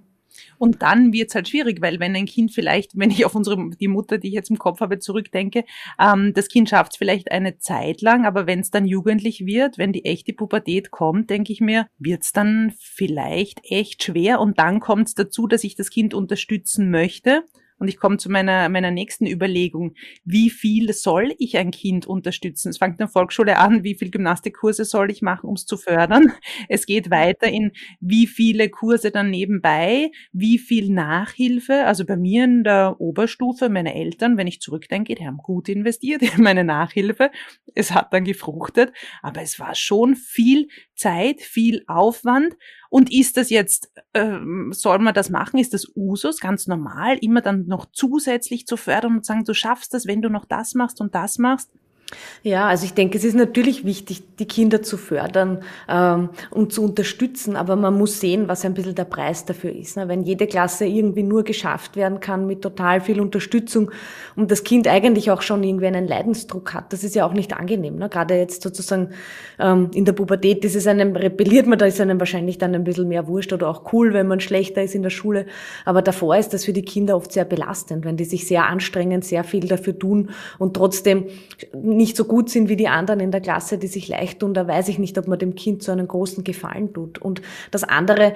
Und 0.63 0.81
dann 0.81 1.13
wird's 1.13 1.35
halt 1.35 1.49
schwierig, 1.49 1.83
weil 1.83 1.99
wenn 1.99 2.15
ein 2.15 2.27
Kind 2.27 2.53
vielleicht, 2.53 2.93
wenn 2.97 3.11
ich 3.11 3.25
auf 3.25 3.35
unsere, 3.35 3.71
die 3.81 3.89
Mutter, 3.89 4.19
die 4.19 4.29
ich 4.29 4.35
jetzt 4.35 4.49
im 4.49 4.61
Kopf 4.61 4.79
habe, 4.79 5.01
zurückdenke, 5.01 5.65
ähm, 5.99 6.35
das 6.35 6.47
Kind 6.47 6.69
schafft's 6.69 6.97
vielleicht 6.97 7.33
eine 7.33 7.59
Zeit 7.59 8.01
lang, 8.01 8.27
aber 8.27 8.47
wenn 8.47 8.61
es 8.61 8.71
dann 8.71 8.85
jugendlich 8.85 9.45
wird, 9.45 9.77
wenn 9.77 9.93
die 9.93 10.05
echte 10.05 10.33
Pubertät 10.33 10.93
kommt, 10.93 11.31
denke 11.31 11.53
ich 11.53 11.61
mir, 11.61 11.89
wird's 11.99 12.31
dann 12.31 12.73
vielleicht 12.79 13.61
echt 13.65 14.05
schwer. 14.05 14.41
Und 14.41 14.61
dann 14.61 14.79
kommt's 14.79 15.17
dazu, 15.17 15.49
dass 15.49 15.65
ich 15.65 15.75
das 15.75 15.91
Kind 15.91 16.15
unterstützen 16.15 16.93
möchte 16.93 17.43
und 17.83 17.89
ich 17.89 17.99
komme 17.99 18.17
zu 18.17 18.31
meiner, 18.31 18.69
meiner 18.69 18.93
nächsten 18.93 19.27
Überlegung. 19.27 19.97
Wie 20.25 20.51
viel 20.51 20.93
soll 20.93 21.35
ich 21.39 21.59
ein 21.59 21.73
Kind 21.73 22.07
unterstützen? 22.07 22.69
Es 22.69 22.79
fängt 22.79 22.93
in 22.93 22.99
der 22.99 23.09
Volksschule 23.09 23.59
an, 23.59 23.83
wie 23.83 23.97
viele 23.97 24.13
Gymnastikkurse 24.13 24.85
soll 24.85 25.11
ich 25.11 25.21
machen, 25.21 25.49
um 25.49 25.57
es 25.57 25.67
zu 25.67 25.77
fördern? 25.77 26.33
Es 26.69 26.87
geht 26.87 27.11
weiter 27.11 27.49
in, 27.49 27.73
wie 27.99 28.29
viele 28.29 28.69
Kurse 28.69 29.11
dann 29.11 29.31
nebenbei, 29.31 30.13
wie 30.33 30.59
viel 30.59 30.93
Nachhilfe. 30.93 31.85
Also 31.85 32.07
bei 32.07 32.17
mir 32.17 32.45
in 32.45 32.63
der 32.63 33.01
Oberstufe, 33.01 33.69
meine 33.69 33.97
Eltern, 33.97 34.37
wenn 34.37 34.47
ich 34.47 34.61
zurückdenke, 34.61 35.17
die 35.17 35.27
haben 35.27 35.39
gut 35.39 35.69
investiert 35.69 36.23
in 36.23 36.41
meine 36.41 36.63
Nachhilfe. 36.63 37.33
Es 37.75 37.91
hat 37.91 38.13
dann 38.13 38.23
gefruchtet, 38.23 38.93
aber 39.23 39.43
es 39.43 39.59
war 39.59 39.75
schon 39.75 40.15
viel 40.15 40.69
Zeit, 40.95 41.41
viel 41.41 41.83
Aufwand. 41.89 42.55
Und 42.93 43.11
ist 43.11 43.39
das 43.39 43.49
jetzt, 43.49 43.91
ähm, 44.13 44.71
soll 44.75 44.99
man 44.99 45.15
das 45.15 45.31
machen? 45.31 45.59
Ist 45.59 45.73
das 45.73 45.91
Usus, 45.97 46.41
ganz 46.41 46.67
normal, 46.67 47.17
immer 47.23 47.41
dann 47.41 47.65
noch 47.67 47.87
zusätzlich 47.91 48.67
zu 48.67 48.77
fördern 48.77 49.17
und 49.17 49.25
sagen, 49.25 49.47
du 49.47 49.55
schaffst 49.55 49.95
das, 49.95 50.07
wenn 50.07 50.21
du 50.21 50.29
noch 50.29 50.45
das 50.45 50.75
machst 50.75 51.01
und 51.01 51.15
das 51.15 51.39
machst? 51.39 51.71
Ja, 52.43 52.67
also 52.67 52.85
ich 52.85 52.95
denke, 52.95 53.19
es 53.19 53.25
ist 53.25 53.35
natürlich 53.35 53.85
wichtig, 53.85 54.23
die 54.39 54.47
Kinder 54.47 54.83
zu 54.83 54.97
fördern 54.97 55.63
ähm, 55.89 56.31
und 56.51 56.73
zu 56.73 56.83
unterstützen, 56.85 57.57
aber 57.57 57.77
man 57.77 57.97
muss 57.97 58.21
sehen, 58.21 58.49
was 58.49 58.65
ein 58.65 58.75
bisschen 58.75 58.95
der 58.95 59.05
Preis 59.05 59.45
dafür 59.45 59.73
ist. 59.73 59.97
Ne? 59.97 60.09
Wenn 60.09 60.23
jede 60.23 60.47
Klasse 60.47 60.85
irgendwie 60.85 61.23
nur 61.23 61.45
geschafft 61.45 61.97
werden 61.97 62.21
kann 62.21 62.47
mit 62.47 62.63
total 62.63 63.01
viel 63.01 63.21
Unterstützung 63.21 63.91
und 64.37 64.51
das 64.51 64.65
Kind 64.65 64.89
eigentlich 64.89 65.31
auch 65.31 65.43
schon 65.43 65.63
irgendwie 65.63 65.87
einen 65.87 66.09
Leidensdruck 66.09 66.75
hat, 66.75 66.93
das 66.93 67.05
ist 67.05 67.15
ja 67.15 67.27
auch 67.27 67.33
nicht 67.33 67.55
angenehm. 67.55 67.97
Ne? 67.97 68.09
Gerade 68.09 68.35
jetzt 68.35 68.63
sozusagen 68.63 69.11
ähm, 69.59 69.91
in 69.95 70.05
der 70.05 70.13
Pubertät 70.13 70.65
ist 70.65 70.75
es 70.75 70.87
einem, 70.87 71.15
rebelliert 71.15 71.67
man, 71.67 71.79
da 71.79 71.87
ist 71.87 72.01
einem 72.01 72.19
wahrscheinlich 72.19 72.59
dann 72.59 72.75
ein 72.75 72.85
bisschen 72.85 73.09
mehr 73.09 73.29
wurscht 73.29 73.53
oder 73.53 73.69
auch 73.69 73.93
cool, 73.93 74.13
wenn 74.13 74.27
man 74.27 74.41
schlechter 74.41 74.83
ist 74.83 74.95
in 74.95 75.03
der 75.03 75.11
Schule. 75.11 75.47
Aber 75.85 76.03
davor 76.03 76.37
ist 76.37 76.53
das 76.53 76.65
für 76.65 76.73
die 76.73 76.83
Kinder 76.83 77.17
oft 77.17 77.33
sehr 77.33 77.45
belastend, 77.45 78.05
wenn 78.05 78.17
die 78.17 78.25
sich 78.25 78.47
sehr 78.47 78.67
anstrengen, 78.67 79.23
sehr 79.23 79.45
viel 79.45 79.69
dafür 79.69 79.99
tun 79.99 80.31
und 80.59 80.75
trotzdem 80.75 81.27
nicht 82.03 82.17
so 82.17 82.25
gut 82.25 82.51
sind 82.51 82.69
wie 82.69 82.75
die 82.75 82.89
anderen 82.89 83.21
in 83.21 83.31
der 83.31 83.41
Klasse, 83.41 83.79
die 83.79 83.87
sich 83.87 84.09
leicht 84.09 84.41
tun, 84.41 84.55
da 84.55 84.67
weiß 84.67 84.89
ich 84.89 84.99
nicht, 84.99 85.17
ob 85.19 85.29
man 85.29 85.39
dem 85.39 85.55
Kind 85.55 85.85
so 85.85 85.93
einen 85.93 86.09
großen 86.09 86.43
Gefallen 86.43 86.93
tut. 86.93 87.19
Und 87.19 87.43
das 87.71 87.85
andere, 87.85 88.35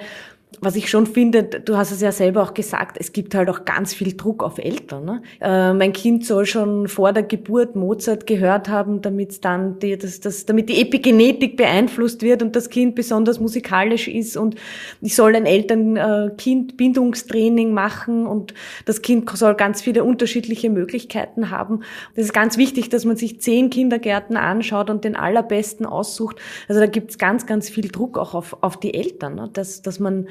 was 0.59 0.75
ich 0.75 0.89
schon 0.89 1.05
finde, 1.05 1.43
du 1.43 1.77
hast 1.77 1.91
es 1.91 2.01
ja 2.01 2.11
selber 2.11 2.41
auch 2.41 2.55
gesagt, 2.55 2.97
es 2.99 3.13
gibt 3.13 3.35
halt 3.35 3.47
auch 3.49 3.63
ganz 3.65 3.93
viel 3.93 4.17
Druck 4.17 4.41
auf 4.43 4.57
Eltern. 4.57 5.05
Ne? 5.05 5.21
Äh, 5.39 5.73
mein 5.73 5.93
Kind 5.93 6.25
soll 6.25 6.47
schon 6.47 6.87
vor 6.87 7.13
der 7.13 7.21
Geburt 7.23 7.75
Mozart 7.75 8.25
gehört 8.25 8.69
haben, 8.69 9.01
damit 9.01 9.45
dann 9.45 9.77
die, 9.79 9.97
das, 9.97 10.19
das, 10.19 10.45
damit 10.45 10.69
die 10.69 10.81
Epigenetik 10.81 11.57
beeinflusst 11.57 12.23
wird 12.23 12.41
und 12.41 12.55
das 12.55 12.69
Kind 12.69 12.95
besonders 12.95 13.39
musikalisch 13.39 14.07
ist 14.07 14.35
und 14.35 14.55
ich 15.01 15.15
soll 15.15 15.35
ein 15.35 15.45
Eltern-Kind-Bindungstraining 15.45 17.71
machen 17.73 18.25
und 18.25 18.55
das 18.85 19.03
Kind 19.03 19.29
soll 19.29 19.53
ganz 19.55 19.81
viele 19.81 20.03
unterschiedliche 20.03 20.71
Möglichkeiten 20.71 21.51
haben. 21.51 21.81
Das 22.15 22.25
ist 22.25 22.33
ganz 22.33 22.57
wichtig, 22.57 22.89
dass 22.89 23.05
man 23.05 23.15
sich 23.15 23.39
zehn 23.41 23.69
Kindergärten 23.69 24.37
anschaut 24.37 24.89
und 24.89 25.03
den 25.03 25.15
allerbesten 25.15 25.85
aussucht. 25.85 26.37
Also 26.67 26.81
da 26.81 26.87
gibt 26.87 27.11
es 27.11 27.19
ganz, 27.19 27.45
ganz 27.45 27.69
viel 27.69 27.89
Druck 27.89 28.17
auch 28.17 28.33
auf, 28.33 28.57
auf 28.61 28.79
die 28.79 28.95
Eltern, 28.95 29.35
ne? 29.35 29.51
dass, 29.53 29.83
dass 29.83 29.99
man 29.99 30.27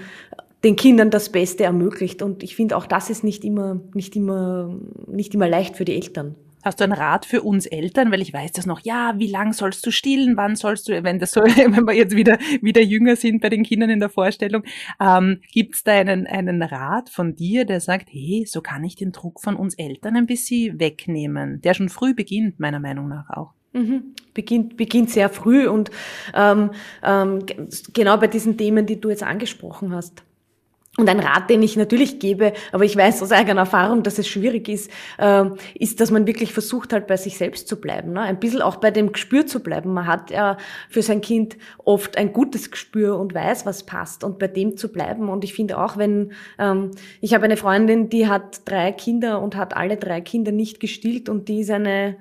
den 0.64 0.76
Kindern 0.76 1.10
das 1.10 1.30
Beste 1.30 1.64
ermöglicht. 1.64 2.22
Und 2.22 2.42
ich 2.42 2.56
finde 2.56 2.76
auch 2.76 2.86
das 2.86 3.10
ist 3.10 3.24
nicht 3.24 3.44
immer, 3.44 3.80
nicht 3.94 4.16
immer, 4.16 4.78
nicht 5.06 5.34
immer 5.34 5.48
leicht 5.48 5.76
für 5.76 5.84
die 5.84 5.94
Eltern. 5.94 6.34
Hast 6.66 6.80
du 6.80 6.84
einen 6.84 6.94
Rat 6.94 7.26
für 7.26 7.42
uns 7.42 7.66
Eltern? 7.66 8.10
Weil 8.10 8.20
ich 8.20 8.32
weiß 8.32 8.50
das 8.50 8.66
noch, 8.66 8.80
ja, 8.80 9.14
wie 9.18 9.28
lang 9.28 9.52
sollst 9.52 9.86
du 9.86 9.92
stillen? 9.92 10.36
Wann 10.36 10.56
sollst 10.56 10.88
du, 10.88 11.04
wenn 11.04 11.20
das 11.20 11.30
so, 11.30 11.40
wenn 11.44 11.86
wir 11.86 11.94
jetzt 11.94 12.16
wieder, 12.16 12.38
wieder 12.60 12.82
jünger 12.82 13.14
sind 13.14 13.40
bei 13.40 13.48
den 13.48 13.62
Kindern 13.62 13.90
in 13.90 14.00
der 14.00 14.08
Vorstellung, 14.08 14.64
ähm, 15.00 15.40
gibt 15.52 15.76
es 15.76 15.84
da 15.84 15.92
einen, 15.92 16.26
einen 16.26 16.62
Rat 16.62 17.08
von 17.08 17.36
dir, 17.36 17.66
der 17.66 17.80
sagt, 17.80 18.08
hey, 18.10 18.44
so 18.48 18.62
kann 18.62 18.82
ich 18.82 18.96
den 18.96 19.12
Druck 19.12 19.40
von 19.40 19.54
uns 19.54 19.74
Eltern 19.74 20.16
ein 20.16 20.26
bisschen 20.26 20.80
wegnehmen, 20.80 21.60
der 21.60 21.74
schon 21.74 21.88
früh 21.88 22.14
beginnt, 22.14 22.58
meiner 22.58 22.80
Meinung 22.80 23.06
nach 23.06 23.30
auch. 23.30 23.52
Mhm. 23.76 24.14
Beginnt, 24.32 24.76
beginnt 24.76 25.10
sehr 25.10 25.28
früh 25.28 25.68
und 25.68 25.90
ähm, 26.34 26.70
ähm, 27.02 27.44
genau 27.92 28.16
bei 28.16 28.26
diesen 28.26 28.56
Themen, 28.56 28.86
die 28.86 29.00
du 29.00 29.10
jetzt 29.10 29.22
angesprochen 29.22 29.94
hast. 29.94 30.22
Und 30.98 31.10
ein 31.10 31.20
Rat, 31.20 31.50
den 31.50 31.62
ich 31.62 31.76
natürlich 31.76 32.20
gebe, 32.20 32.54
aber 32.72 32.84
ich 32.84 32.96
weiß 32.96 33.22
aus 33.22 33.30
eigener 33.30 33.60
Erfahrung, 33.60 34.02
dass 34.02 34.18
es 34.18 34.26
schwierig 34.28 34.66
ist, 34.70 34.90
äh, 35.18 35.44
ist, 35.74 36.00
dass 36.00 36.10
man 36.10 36.26
wirklich 36.26 36.54
versucht 36.54 36.94
halt 36.94 37.06
bei 37.06 37.18
sich 37.18 37.36
selbst 37.36 37.68
zu 37.68 37.78
bleiben. 37.78 38.14
Ne? 38.14 38.22
Ein 38.22 38.40
bisschen 38.40 38.62
auch 38.62 38.76
bei 38.76 38.90
dem 38.90 39.12
Gespür 39.12 39.46
zu 39.46 39.60
bleiben. 39.60 39.92
Man 39.92 40.06
hat 40.06 40.30
ja 40.30 40.56
für 40.88 41.02
sein 41.02 41.20
Kind 41.20 41.58
oft 41.84 42.16
ein 42.16 42.32
gutes 42.32 42.70
Gespür 42.70 43.18
und 43.18 43.34
weiß, 43.34 43.66
was 43.66 43.84
passt 43.84 44.24
und 44.24 44.38
bei 44.38 44.48
dem 44.48 44.78
zu 44.78 44.90
bleiben. 44.90 45.28
Und 45.28 45.44
ich 45.44 45.52
finde 45.52 45.76
auch, 45.76 45.98
wenn, 45.98 46.32
ähm, 46.58 46.92
ich 47.20 47.34
habe 47.34 47.44
eine 47.44 47.58
Freundin, 47.58 48.08
die 48.08 48.26
hat 48.26 48.62
drei 48.64 48.90
Kinder 48.92 49.42
und 49.42 49.54
hat 49.54 49.76
alle 49.76 49.98
drei 49.98 50.22
Kinder 50.22 50.50
nicht 50.50 50.80
gestillt 50.80 51.28
und 51.28 51.48
die 51.48 51.60
ist 51.60 51.70
eine 51.70 52.16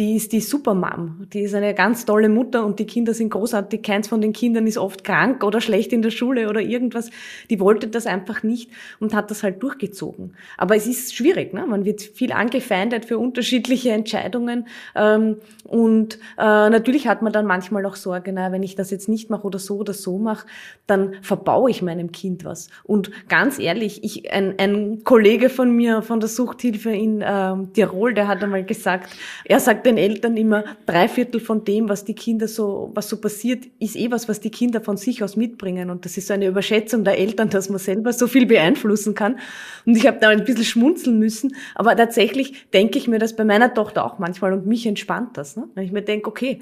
die 0.00 0.16
ist 0.16 0.32
die 0.32 0.40
Supermom. 0.40 1.26
Die 1.30 1.40
ist 1.40 1.54
eine 1.54 1.74
ganz 1.74 2.06
tolle 2.06 2.30
Mutter 2.30 2.64
und 2.64 2.78
die 2.78 2.86
Kinder 2.86 3.12
sind 3.12 3.28
großartig. 3.28 3.82
Keins 3.82 4.08
von 4.08 4.22
den 4.22 4.32
Kindern 4.32 4.66
ist 4.66 4.78
oft 4.78 5.04
krank 5.04 5.44
oder 5.44 5.60
schlecht 5.60 5.92
in 5.92 6.00
der 6.00 6.10
Schule 6.10 6.48
oder 6.48 6.62
irgendwas. 6.62 7.10
Die 7.50 7.60
wollte 7.60 7.86
das 7.86 8.06
einfach 8.06 8.42
nicht 8.42 8.70
und 8.98 9.12
hat 9.12 9.30
das 9.30 9.42
halt 9.42 9.62
durchgezogen. 9.62 10.34
Aber 10.56 10.74
es 10.74 10.86
ist 10.86 11.14
schwierig. 11.14 11.52
Ne? 11.52 11.66
Man 11.66 11.84
wird 11.84 12.00
viel 12.00 12.32
angefeindet 12.32 13.04
für 13.04 13.18
unterschiedliche 13.18 13.90
Entscheidungen. 13.90 14.68
Ähm, 14.96 15.36
und 15.64 16.14
äh, 16.38 16.70
natürlich 16.70 17.06
hat 17.06 17.20
man 17.20 17.34
dann 17.34 17.44
manchmal 17.44 17.84
auch 17.84 17.96
Sorge, 17.96 18.32
na, 18.32 18.52
wenn 18.52 18.62
ich 18.62 18.76
das 18.76 18.90
jetzt 18.90 19.06
nicht 19.06 19.28
mache 19.28 19.46
oder 19.46 19.58
so 19.58 19.76
oder 19.76 19.92
so 19.92 20.16
mache, 20.16 20.46
dann 20.86 21.16
verbaue 21.20 21.70
ich 21.70 21.82
meinem 21.82 22.10
Kind 22.10 22.46
was. 22.46 22.70
Und 22.84 23.10
ganz 23.28 23.58
ehrlich, 23.58 24.02
ich, 24.02 24.32
ein, 24.32 24.54
ein 24.56 25.04
Kollege 25.04 25.50
von 25.50 25.76
mir 25.76 26.00
von 26.00 26.20
der 26.20 26.30
Suchthilfe 26.30 26.90
in 26.90 27.20
äh, 27.20 27.54
Tirol, 27.74 28.14
der 28.14 28.28
hat 28.28 28.42
einmal 28.42 28.64
gesagt, 28.64 29.10
er 29.44 29.60
sagt, 29.60 29.80
sage 29.80 29.89
den 29.90 29.98
Eltern 29.98 30.36
immer, 30.36 30.64
drei 30.86 31.08
Viertel 31.08 31.40
von 31.40 31.64
dem, 31.64 31.88
was 31.88 32.04
die 32.04 32.14
Kinder 32.14 32.48
so, 32.48 32.90
was 32.94 33.08
so 33.08 33.20
passiert, 33.20 33.64
ist 33.78 33.96
eh 33.96 34.10
was, 34.10 34.28
was 34.28 34.40
die 34.40 34.50
Kinder 34.50 34.80
von 34.80 34.96
sich 34.96 35.22
aus 35.22 35.36
mitbringen. 35.36 35.90
Und 35.90 36.04
das 36.04 36.16
ist 36.16 36.28
so 36.28 36.34
eine 36.34 36.46
Überschätzung 36.46 37.04
der 37.04 37.18
Eltern, 37.18 37.50
dass 37.50 37.68
man 37.68 37.78
selber 37.78 38.12
so 38.12 38.26
viel 38.26 38.46
beeinflussen 38.46 39.14
kann. 39.14 39.38
Und 39.86 39.96
ich 39.96 40.06
habe 40.06 40.18
da 40.20 40.28
ein 40.28 40.44
bisschen 40.44 40.64
schmunzeln 40.64 41.18
müssen. 41.18 41.54
Aber 41.74 41.96
tatsächlich 41.96 42.70
denke 42.70 42.98
ich 42.98 43.08
mir 43.08 43.18
das 43.18 43.36
bei 43.36 43.44
meiner 43.44 43.74
Tochter 43.74 44.04
auch 44.04 44.18
manchmal 44.18 44.52
und 44.52 44.66
mich 44.66 44.86
entspannt 44.86 45.36
das. 45.36 45.56
Ne? 45.56 45.68
Wenn 45.74 45.84
ich 45.84 45.92
mir 45.92 46.02
denke, 46.02 46.28
okay, 46.28 46.60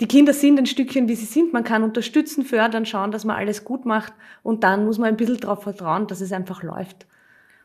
die 0.00 0.08
Kinder 0.08 0.32
sind 0.32 0.58
ein 0.58 0.66
Stückchen, 0.66 1.08
wie 1.08 1.14
sie 1.14 1.24
sind. 1.24 1.52
Man 1.52 1.64
kann 1.64 1.84
unterstützen, 1.84 2.44
fördern, 2.44 2.84
schauen, 2.84 3.12
dass 3.12 3.24
man 3.24 3.36
alles 3.36 3.64
gut 3.64 3.86
macht. 3.86 4.12
Und 4.42 4.64
dann 4.64 4.84
muss 4.84 4.98
man 4.98 5.08
ein 5.08 5.16
bisschen 5.16 5.38
darauf 5.38 5.62
vertrauen, 5.62 6.06
dass 6.08 6.20
es 6.20 6.32
einfach 6.32 6.62
läuft. 6.62 7.06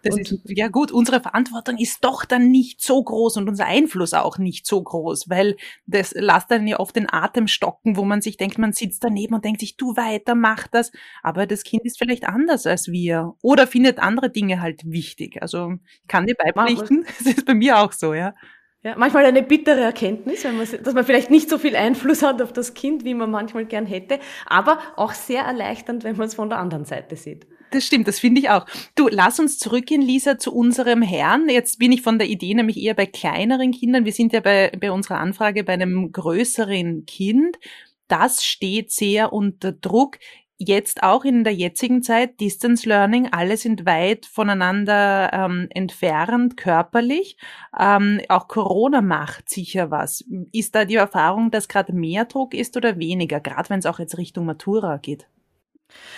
Das 0.03 0.15
und 0.15 0.21
ist, 0.21 0.41
ja 0.45 0.69
gut, 0.69 0.91
unsere 0.91 1.19
Verantwortung 1.19 1.77
ist 1.77 2.03
doch 2.03 2.23
dann 2.23 2.49
nicht 2.49 2.81
so 2.81 3.03
groß 3.03 3.37
und 3.37 3.49
unser 3.49 3.65
Einfluss 3.65 4.13
auch 4.13 4.37
nicht 4.37 4.65
so 4.65 4.81
groß, 4.81 5.29
weil 5.29 5.57
das 5.87 6.13
lässt 6.13 6.51
dann 6.51 6.67
ja 6.67 6.79
oft 6.79 6.95
den 6.95 7.11
Atem 7.11 7.47
stocken, 7.47 7.97
wo 7.97 8.05
man 8.05 8.21
sich 8.21 8.37
denkt, 8.37 8.57
man 8.57 8.73
sitzt 8.73 9.03
daneben 9.03 9.35
und 9.35 9.43
denkt 9.43 9.59
sich, 9.59 9.75
du 9.75 9.95
weiter, 9.97 10.35
mach 10.35 10.67
das. 10.67 10.91
Aber 11.21 11.47
das 11.47 11.63
Kind 11.63 11.83
ist 11.85 11.97
vielleicht 11.97 12.25
anders 12.25 12.65
als 12.65 12.87
wir 12.87 13.33
oder 13.41 13.67
findet 13.67 13.99
andere 13.99 14.29
Dinge 14.29 14.61
halt 14.61 14.81
wichtig. 14.85 15.41
Also 15.41 15.73
ich 16.01 16.07
kann 16.07 16.27
dir 16.27 16.35
beipflichten, 16.35 17.05
das 17.19 17.27
ist 17.27 17.45
bei 17.45 17.53
mir 17.53 17.79
auch 17.79 17.91
so, 17.91 18.13
ja. 18.13 18.33
Ja, 18.81 18.95
manchmal 18.95 19.25
eine 19.25 19.43
bittere 19.43 19.81
Erkenntnis, 19.81 20.45
man, 20.45 20.65
dass 20.83 20.93
man 20.93 21.03
vielleicht 21.03 21.29
nicht 21.29 21.49
so 21.49 21.57
viel 21.57 21.75
Einfluss 21.75 22.23
hat 22.23 22.41
auf 22.41 22.53
das 22.53 22.73
Kind, 22.73 23.03
wie 23.03 23.13
man 23.13 23.29
manchmal 23.29 23.65
gern 23.65 23.85
hätte, 23.85 24.19
aber 24.45 24.79
auch 24.95 25.11
sehr 25.11 25.43
erleichternd, 25.43 26.05
wenn 26.05 26.15
man 26.15 26.27
es 26.27 26.35
von 26.35 26.47
der 26.47 26.59
anderen 26.59 26.85
Seite 26.85 27.17
sieht. 27.17 27.45
Das 27.71 27.85
stimmt, 27.85 28.07
das 28.07 28.19
finde 28.19 28.41
ich 28.41 28.49
auch. 28.49 28.65
Du, 28.95 29.07
lass 29.09 29.39
uns 29.39 29.59
zurückgehen, 29.59 30.01
Lisa, 30.01 30.39
zu 30.39 30.53
unserem 30.53 31.01
Herrn. 31.01 31.49
Jetzt 31.49 31.77
bin 31.77 31.91
ich 31.91 32.01
von 32.01 32.17
der 32.17 32.27
Idee 32.27 32.53
nämlich 32.53 32.77
eher 32.77 32.95
bei 32.95 33.05
kleineren 33.05 33.71
Kindern. 33.71 34.05
Wir 34.05 34.13
sind 34.13 34.33
ja 34.33 34.39
bei, 34.39 34.71
bei 34.79 34.91
unserer 34.91 35.19
Anfrage 35.19 35.63
bei 35.63 35.73
einem 35.73 36.11
größeren 36.11 37.05
Kind. 37.05 37.57
Das 38.07 38.43
steht 38.43 38.91
sehr 38.91 39.33
unter 39.33 39.71
Druck. 39.71 40.17
Jetzt 40.57 41.03
auch 41.03 41.23
in 41.23 41.45
der 41.45 41.53
jetzigen 41.53 42.03
Zeit, 42.03 42.41
Distance 42.41 42.89
Learning, 42.89 43.29
alle 43.31 43.55
sind 43.55 43.85
weit 43.85 44.25
voneinander 44.25 45.31
ähm, 45.31 45.67
entfernt, 45.69 46.57
körperlich. 46.57 47.37
Ähm, 47.79 48.19
auch 48.27 48.49
Corona 48.49 49.01
macht 49.01 49.47
sicher 49.47 49.89
was. 49.89 50.25
Ist 50.51 50.75
da 50.75 50.83
die 50.83 50.95
Erfahrung, 50.95 51.49
dass 51.49 51.69
gerade 51.69 51.93
mehr 51.93 52.25
Druck 52.25 52.53
ist 52.53 52.75
oder 52.75 52.97
weniger, 52.97 53.39
gerade 53.39 53.69
wenn 53.69 53.79
es 53.79 53.85
auch 53.85 53.99
jetzt 53.99 54.17
Richtung 54.17 54.45
Matura 54.45 54.97
geht? 54.97 55.27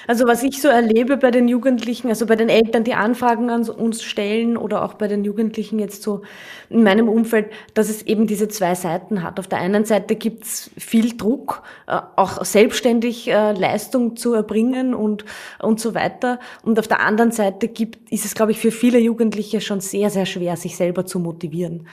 Also 0.08 0.28
was 0.28 0.44
ich 0.44 0.62
so 0.62 0.68
erlebe 0.68 1.18
bei 1.18 1.32
den 1.32 1.48
Jugendlichen, 1.48 2.10
also 2.10 2.26
bei 2.26 2.36
den 2.36 2.50
Eltern, 2.50 2.84
die 2.84 2.94
Anfragen 2.94 3.50
an 3.50 3.68
uns 3.70 4.04
stellen 4.04 4.58
oder 4.58 4.84
auch 4.84 4.96
bei 4.96 5.08
den 5.08 5.24
Jugendlichen 5.24 5.80
jetzt 5.80 6.04
so 6.04 6.22
in 6.70 6.84
meinem 6.84 7.08
Umfeld, 7.08 7.52
dass 7.76 7.90
es 7.90 8.02
eben 8.04 8.28
diese 8.28 8.48
zwei 8.48 8.76
Seiten 8.76 9.24
hat. 9.24 9.40
Auf 9.40 9.48
der 9.48 9.60
einen 9.60 9.86
Seite 9.86 10.16
gibt's 10.16 10.72
viel 10.78 11.16
Druck, 11.18 11.64
äh, 11.88 12.00
auch 12.16 12.44
selbstständig 12.44 13.30
äh, 13.30 13.52
Leistung 13.54 14.16
zu 14.16 14.34
erbringen 14.34 14.94
und, 14.94 15.26
und 15.62 15.80
so 15.80 15.94
weiter. 15.94 16.40
Und 16.64 16.80
auf 16.80 16.88
der 16.88 17.02
anderen 17.02 17.32
Seite 17.32 17.68
gibt, 17.68 18.12
ist 18.12 18.26
es, 18.26 18.34
glaube 18.34 18.52
ich, 18.52 18.60
für 18.60 18.72
viele 18.72 19.00
Jugendliche 19.00 19.62
schon 19.62 19.82
sehr, 19.82 20.10
sehr 20.10 20.26
schwer, 20.26 20.58
sich 20.58 20.76
selber 20.76 21.06
zu 21.06 21.20
motivieren. 21.20 21.88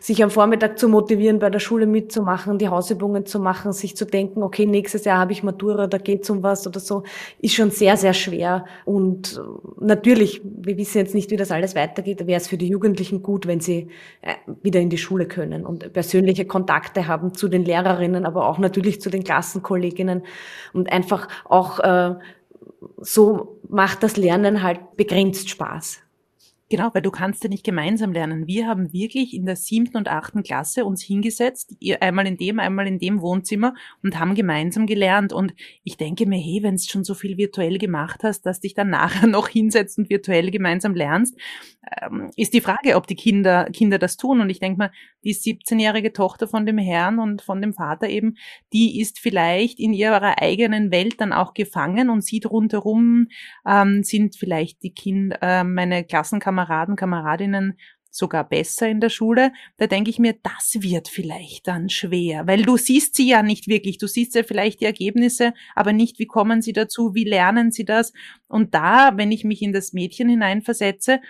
Sich 0.00 0.22
am 0.22 0.30
Vormittag 0.30 0.78
zu 0.78 0.88
motivieren, 0.88 1.38
bei 1.38 1.50
der 1.50 1.60
Schule 1.60 1.86
mitzumachen, 1.86 2.58
die 2.58 2.68
Hausübungen 2.68 3.26
zu 3.26 3.38
machen, 3.38 3.72
sich 3.72 3.96
zu 3.96 4.06
denken, 4.06 4.42
okay, 4.42 4.66
nächstes 4.66 5.04
Jahr 5.04 5.18
habe 5.18 5.32
ich 5.32 5.42
Matura, 5.42 5.86
da 5.86 5.98
geht's 5.98 6.30
um 6.30 6.42
was 6.42 6.66
oder 6.66 6.80
so 6.80 7.02
ist 7.40 7.54
schon 7.54 7.70
sehr, 7.70 7.96
sehr 7.96 8.14
schwer. 8.14 8.64
Und 8.84 9.40
natürlich, 9.80 10.40
wir 10.44 10.76
wissen 10.76 10.98
jetzt 10.98 11.14
nicht, 11.14 11.30
wie 11.30 11.36
das 11.36 11.50
alles 11.50 11.74
weitergeht, 11.74 12.26
wäre 12.26 12.40
es 12.40 12.48
für 12.48 12.56
die 12.56 12.68
Jugendlichen 12.68 13.22
gut, 13.22 13.46
wenn 13.46 13.60
sie 13.60 13.88
äh, 14.22 14.34
wieder 14.62 14.80
in 14.80 14.90
die 14.90 14.98
Schule 14.98 15.26
können 15.26 15.64
und 15.64 15.92
persönliche 15.92 16.44
Kontakte 16.44 17.06
haben 17.06 17.34
zu 17.34 17.48
den 17.48 17.64
Lehrerinnen, 17.64 18.26
aber 18.26 18.48
auch 18.48 18.58
natürlich 18.58 19.00
zu 19.00 19.10
den 19.10 19.24
Klassenkolleginnen 19.24 20.22
und 20.72 20.92
einfach 20.92 21.28
auch 21.44 21.80
äh, 21.80 22.14
so 22.98 23.58
macht 23.68 24.02
das 24.02 24.16
Lernen 24.16 24.62
halt 24.62 24.96
begrenzt 24.96 25.48
Spaß. 25.48 26.00
Genau, 26.70 26.90
weil 26.94 27.02
du 27.02 27.10
kannst 27.10 27.42
ja 27.42 27.50
nicht 27.50 27.64
gemeinsam 27.64 28.12
lernen. 28.12 28.46
Wir 28.46 28.68
haben 28.68 28.92
wirklich 28.92 29.34
in 29.34 29.44
der 29.44 29.56
siebten 29.56 29.96
und 29.96 30.06
achten 30.06 30.44
Klasse 30.44 30.84
uns 30.84 31.02
hingesetzt, 31.02 31.74
einmal 31.98 32.28
in 32.28 32.36
dem, 32.36 32.60
einmal 32.60 32.86
in 32.86 33.00
dem 33.00 33.20
Wohnzimmer 33.20 33.74
und 34.04 34.16
haben 34.20 34.36
gemeinsam 34.36 34.86
gelernt. 34.86 35.32
Und 35.32 35.52
ich 35.82 35.96
denke 35.96 36.26
mir, 36.26 36.38
hey, 36.38 36.60
wenn 36.62 36.76
du 36.76 36.82
schon 36.82 37.02
so 37.02 37.14
viel 37.14 37.36
virtuell 37.36 37.78
gemacht 37.78 38.20
hast, 38.22 38.42
dass 38.46 38.60
dich 38.60 38.74
dann 38.74 38.88
nachher 38.88 39.26
noch 39.26 39.48
hinsetzt 39.48 39.98
und 39.98 40.10
virtuell 40.10 40.52
gemeinsam 40.52 40.94
lernst, 40.94 41.36
ähm, 42.02 42.30
ist 42.36 42.54
die 42.54 42.60
Frage, 42.60 42.94
ob 42.94 43.08
die 43.08 43.16
Kinder, 43.16 43.64
Kinder 43.72 43.98
das 43.98 44.16
tun. 44.16 44.40
Und 44.40 44.48
ich 44.48 44.60
denke 44.60 44.78
mal, 44.78 44.92
die 45.24 45.34
17-jährige 45.34 46.12
Tochter 46.12 46.46
von 46.46 46.66
dem 46.66 46.78
Herrn 46.78 47.18
und 47.18 47.42
von 47.42 47.60
dem 47.60 47.74
Vater 47.74 48.08
eben, 48.08 48.36
die 48.72 49.00
ist 49.00 49.18
vielleicht 49.18 49.80
in 49.80 49.92
ihrer 49.92 50.40
eigenen 50.40 50.92
Welt 50.92 51.20
dann 51.20 51.32
auch 51.32 51.52
gefangen 51.52 52.10
und 52.10 52.22
sieht 52.24 52.48
rundherum, 52.48 53.26
ähm, 53.66 54.04
sind 54.04 54.36
vielleicht 54.36 54.84
die 54.84 54.94
Kinder, 54.94 55.38
äh, 55.42 55.64
meine 55.64 56.04
Klassenkameraden, 56.04 56.59
Kameraden, 56.60 56.96
Kameradinnen 56.96 57.78
sogar 58.12 58.48
besser 58.48 58.88
in 58.88 59.00
der 59.00 59.08
Schule, 59.08 59.52
da 59.76 59.86
denke 59.86 60.10
ich 60.10 60.18
mir, 60.18 60.34
das 60.42 60.82
wird 60.82 61.08
vielleicht 61.08 61.68
dann 61.68 61.88
schwer, 61.88 62.46
weil 62.48 62.62
du 62.62 62.76
siehst 62.76 63.14
sie 63.14 63.28
ja 63.28 63.42
nicht 63.42 63.68
wirklich, 63.68 63.98
du 63.98 64.08
siehst 64.08 64.34
ja 64.34 64.42
vielleicht 64.42 64.80
die 64.80 64.86
Ergebnisse, 64.86 65.54
aber 65.76 65.92
nicht, 65.92 66.18
wie 66.18 66.26
kommen 66.26 66.60
sie 66.60 66.72
dazu, 66.72 67.14
wie 67.14 67.22
lernen 67.22 67.70
sie 67.70 67.84
das. 67.84 68.12
Und 68.48 68.74
da, 68.74 69.12
wenn 69.16 69.30
ich 69.30 69.44
mich 69.44 69.62
in 69.62 69.72
das 69.72 69.92
Mädchen 69.92 70.28
hineinversetze, 70.28 71.20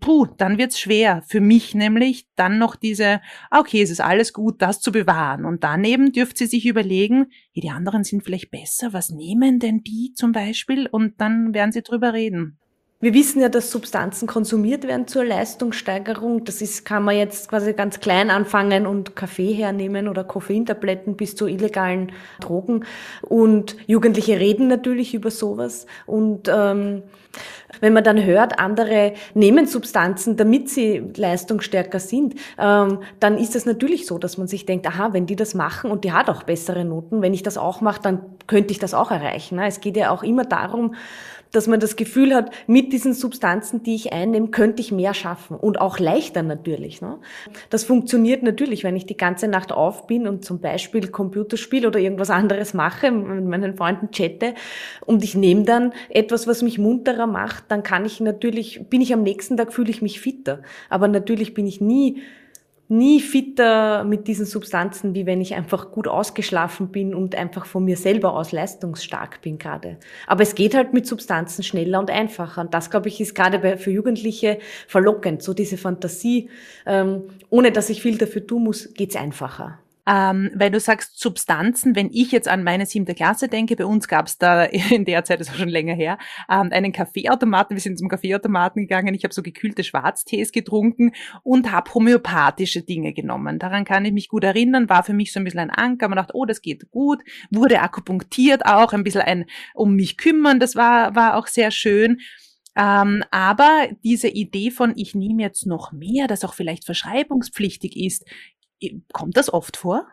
puh, 0.00 0.24
dann 0.38 0.56
wird's 0.56 0.80
schwer. 0.80 1.22
Für 1.28 1.42
mich 1.42 1.74
nämlich 1.74 2.26
dann 2.34 2.56
noch 2.58 2.76
diese, 2.76 3.20
okay, 3.50 3.82
es 3.82 3.90
ist 3.90 4.00
alles 4.00 4.32
gut, 4.32 4.62
das 4.62 4.80
zu 4.80 4.92
bewahren. 4.92 5.44
Und 5.44 5.64
daneben 5.64 6.12
dürft 6.12 6.38
sie 6.38 6.46
sich 6.46 6.64
überlegen, 6.64 7.26
die 7.54 7.68
anderen 7.68 8.04
sind 8.04 8.24
vielleicht 8.24 8.50
besser, 8.50 8.94
was 8.94 9.10
nehmen 9.10 9.58
denn 9.58 9.82
die 9.82 10.14
zum 10.14 10.32
Beispiel? 10.32 10.86
Und 10.86 11.20
dann 11.20 11.52
werden 11.52 11.72
sie 11.72 11.82
drüber 11.82 12.14
reden. 12.14 12.58
Wir 13.06 13.14
wissen 13.14 13.40
ja, 13.40 13.48
dass 13.48 13.70
Substanzen 13.70 14.26
konsumiert 14.26 14.82
werden 14.82 15.06
zur 15.06 15.24
Leistungssteigerung. 15.24 16.44
Das 16.44 16.60
ist, 16.60 16.84
kann 16.84 17.04
man 17.04 17.16
jetzt 17.16 17.48
quasi 17.48 17.72
ganz 17.72 18.00
klein 18.00 18.30
anfangen 18.30 18.84
und 18.84 19.14
Kaffee 19.14 19.52
hernehmen 19.52 20.08
oder 20.08 20.24
Koffeintabletten 20.24 21.16
bis 21.16 21.36
zu 21.36 21.46
illegalen 21.46 22.10
Drogen. 22.40 22.84
Und 23.22 23.76
Jugendliche 23.86 24.40
reden 24.40 24.66
natürlich 24.66 25.14
über 25.14 25.30
sowas. 25.30 25.86
Und 26.06 26.48
ähm, 26.52 27.04
wenn 27.80 27.92
man 27.92 28.02
dann 28.02 28.24
hört, 28.24 28.58
andere 28.58 29.12
nehmen 29.34 29.68
Substanzen, 29.68 30.36
damit 30.36 30.68
sie 30.68 31.04
leistungsstärker 31.16 32.00
sind, 32.00 32.34
ähm, 32.58 32.98
dann 33.20 33.38
ist 33.38 33.54
es 33.54 33.66
natürlich 33.66 34.06
so, 34.06 34.18
dass 34.18 34.36
man 34.36 34.48
sich 34.48 34.66
denkt, 34.66 34.84
aha, 34.84 35.12
wenn 35.12 35.26
die 35.26 35.36
das 35.36 35.54
machen 35.54 35.92
und 35.92 36.02
die 36.02 36.10
hat 36.10 36.28
auch 36.28 36.42
bessere 36.42 36.84
Noten, 36.84 37.22
wenn 37.22 37.34
ich 37.34 37.44
das 37.44 37.56
auch 37.56 37.80
mache, 37.80 38.02
dann 38.02 38.20
könnte 38.48 38.72
ich 38.72 38.80
das 38.80 38.94
auch 38.94 39.12
erreichen. 39.12 39.60
Es 39.60 39.80
geht 39.80 39.96
ja 39.96 40.10
auch 40.10 40.24
immer 40.24 40.44
darum, 40.44 40.94
dass 41.56 41.66
man 41.66 41.80
das 41.80 41.96
Gefühl 41.96 42.34
hat, 42.34 42.50
mit 42.66 42.92
diesen 42.92 43.14
Substanzen, 43.14 43.82
die 43.82 43.94
ich 43.94 44.12
einnehme, 44.12 44.48
könnte 44.48 44.82
ich 44.82 44.92
mehr 44.92 45.14
schaffen 45.14 45.56
und 45.56 45.80
auch 45.80 45.98
leichter 45.98 46.42
natürlich. 46.42 47.00
Ne? 47.00 47.18
Das 47.70 47.84
funktioniert 47.84 48.42
natürlich, 48.42 48.84
wenn 48.84 48.94
ich 48.94 49.06
die 49.06 49.16
ganze 49.16 49.48
Nacht 49.48 49.72
auf 49.72 50.06
bin 50.06 50.28
und 50.28 50.44
zum 50.44 50.60
Beispiel 50.60 51.08
Computerspiel 51.08 51.86
oder 51.86 51.98
irgendwas 51.98 52.28
anderes 52.28 52.74
mache, 52.74 53.10
mit 53.10 53.46
meinen 53.46 53.74
Freunden 53.74 54.10
chatte 54.10 54.54
und 55.06 55.24
ich 55.24 55.34
nehme 55.34 55.64
dann 55.64 55.94
etwas, 56.10 56.46
was 56.46 56.62
mich 56.62 56.78
munterer 56.78 57.26
macht, 57.26 57.64
dann 57.68 57.82
kann 57.82 58.04
ich 58.04 58.20
natürlich, 58.20 58.88
bin 58.90 59.00
ich 59.00 59.14
am 59.14 59.22
nächsten 59.22 59.56
Tag, 59.56 59.72
fühle 59.72 59.90
ich 59.90 60.02
mich 60.02 60.20
fitter. 60.20 60.60
Aber 60.90 61.08
natürlich 61.08 61.54
bin 61.54 61.66
ich 61.66 61.80
nie 61.80 62.22
nie 62.88 63.20
fitter 63.20 64.04
mit 64.04 64.28
diesen 64.28 64.46
Substanzen, 64.46 65.14
wie 65.14 65.26
wenn 65.26 65.40
ich 65.40 65.54
einfach 65.54 65.90
gut 65.90 66.06
ausgeschlafen 66.06 66.88
bin 66.88 67.14
und 67.14 67.34
einfach 67.34 67.66
von 67.66 67.84
mir 67.84 67.96
selber 67.96 68.34
aus 68.34 68.52
leistungsstark 68.52 69.40
bin 69.40 69.58
gerade. 69.58 69.96
Aber 70.26 70.42
es 70.42 70.54
geht 70.54 70.74
halt 70.74 70.92
mit 70.92 71.06
Substanzen 71.06 71.62
schneller 71.62 71.98
und 71.98 72.10
einfacher. 72.10 72.60
Und 72.60 72.74
das, 72.74 72.90
glaube 72.90 73.08
ich, 73.08 73.20
ist 73.20 73.34
gerade 73.34 73.76
für 73.78 73.90
Jugendliche 73.90 74.58
verlockend. 74.86 75.42
So 75.42 75.52
diese 75.52 75.76
Fantasie, 75.76 76.48
ähm, 76.86 77.24
ohne 77.50 77.72
dass 77.72 77.90
ich 77.90 78.02
viel 78.02 78.18
dafür 78.18 78.46
tun 78.46 78.64
muss, 78.64 78.94
geht's 78.94 79.16
einfacher. 79.16 79.78
Ähm, 80.08 80.50
weil 80.54 80.70
du 80.70 80.78
sagst 80.78 81.18
Substanzen, 81.18 81.96
wenn 81.96 82.10
ich 82.12 82.30
jetzt 82.30 82.46
an 82.46 82.62
meine 82.62 82.86
siebte 82.86 83.14
Klasse 83.14 83.48
denke, 83.48 83.74
bei 83.74 83.84
uns 83.84 84.06
gab 84.06 84.26
es 84.26 84.38
da 84.38 84.64
in 84.64 85.04
der 85.04 85.24
Zeit, 85.24 85.40
das 85.40 85.48
war 85.48 85.56
schon 85.56 85.68
länger 85.68 85.94
her, 85.94 86.18
ähm, 86.48 86.68
einen 86.70 86.92
Kaffeeautomaten. 86.92 87.76
Wir 87.76 87.80
sind 87.80 87.98
zum 87.98 88.08
Kaffeeautomaten 88.08 88.82
gegangen. 88.82 89.14
Ich 89.14 89.24
habe 89.24 89.34
so 89.34 89.42
gekühlte 89.42 89.82
Schwarztees 89.82 90.52
getrunken 90.52 91.12
und 91.42 91.72
habe 91.72 91.92
homöopathische 91.92 92.82
Dinge 92.82 93.12
genommen. 93.12 93.58
Daran 93.58 93.84
kann 93.84 94.04
ich 94.04 94.12
mich 94.12 94.28
gut 94.28 94.44
erinnern, 94.44 94.88
war 94.88 95.02
für 95.02 95.12
mich 95.12 95.32
so 95.32 95.40
ein 95.40 95.44
bisschen 95.44 95.60
ein 95.60 95.70
Anker. 95.70 96.08
Man 96.08 96.16
dachte, 96.16 96.36
oh, 96.36 96.44
das 96.44 96.62
geht 96.62 96.90
gut. 96.90 97.22
Wurde 97.50 97.80
akupunktiert 97.80 98.64
auch, 98.64 98.92
ein 98.92 99.02
bisschen 99.02 99.22
ein 99.22 99.46
um 99.74 99.96
mich 99.96 100.16
kümmern. 100.16 100.60
Das 100.60 100.76
war, 100.76 101.16
war 101.16 101.36
auch 101.36 101.48
sehr 101.48 101.70
schön. 101.70 102.18
Ähm, 102.76 103.24
aber 103.30 103.88
diese 104.04 104.28
Idee 104.28 104.70
von, 104.70 104.92
ich 104.96 105.14
nehme 105.14 105.42
jetzt 105.42 105.66
noch 105.66 105.92
mehr, 105.92 106.26
das 106.26 106.44
auch 106.44 106.52
vielleicht 106.52 106.84
verschreibungspflichtig 106.84 107.96
ist, 107.96 108.24
Kommt 109.12 109.36
das 109.36 109.52
oft 109.52 109.76
vor? 109.76 110.06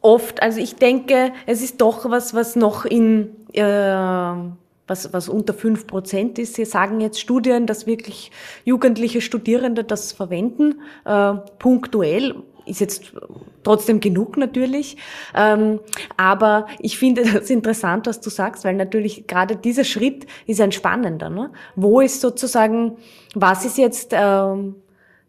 Oft, 0.00 0.42
also 0.42 0.60
ich 0.60 0.76
denke, 0.76 1.32
es 1.46 1.62
ist 1.62 1.80
doch 1.80 2.08
was, 2.10 2.32
was 2.32 2.54
noch 2.54 2.84
in, 2.84 3.46
äh, 3.52 3.62
was, 3.62 5.12
was 5.12 5.28
unter 5.28 5.52
fünf 5.52 5.86
Prozent 5.86 6.38
ist. 6.38 6.54
Sie 6.54 6.64
sagen 6.64 7.00
jetzt 7.00 7.20
Studien, 7.20 7.66
dass 7.66 7.86
wirklich 7.86 8.30
jugendliche 8.64 9.20
Studierende 9.20 9.82
das 9.82 10.12
verwenden, 10.12 10.80
äh, 11.04 11.34
punktuell 11.58 12.36
ist 12.66 12.80
jetzt 12.80 13.12
trotzdem 13.62 14.00
genug 14.00 14.36
natürlich. 14.36 14.96
Ähm, 15.34 15.80
aber 16.16 16.66
ich 16.80 16.98
finde 16.98 17.22
das 17.32 17.48
interessant, 17.50 18.06
was 18.06 18.20
du 18.20 18.30
sagst, 18.30 18.64
weil 18.64 18.74
natürlich 18.74 19.26
gerade 19.26 19.56
dieser 19.56 19.84
Schritt 19.84 20.26
ist 20.46 20.60
ein 20.60 20.72
spannender. 20.72 21.30
Ne? 21.30 21.52
Wo 21.74 22.00
ist 22.00 22.20
sozusagen, 22.20 22.96
was 23.34 23.64
ist 23.64 23.78
jetzt 23.78 24.12
ähm, 24.12 24.76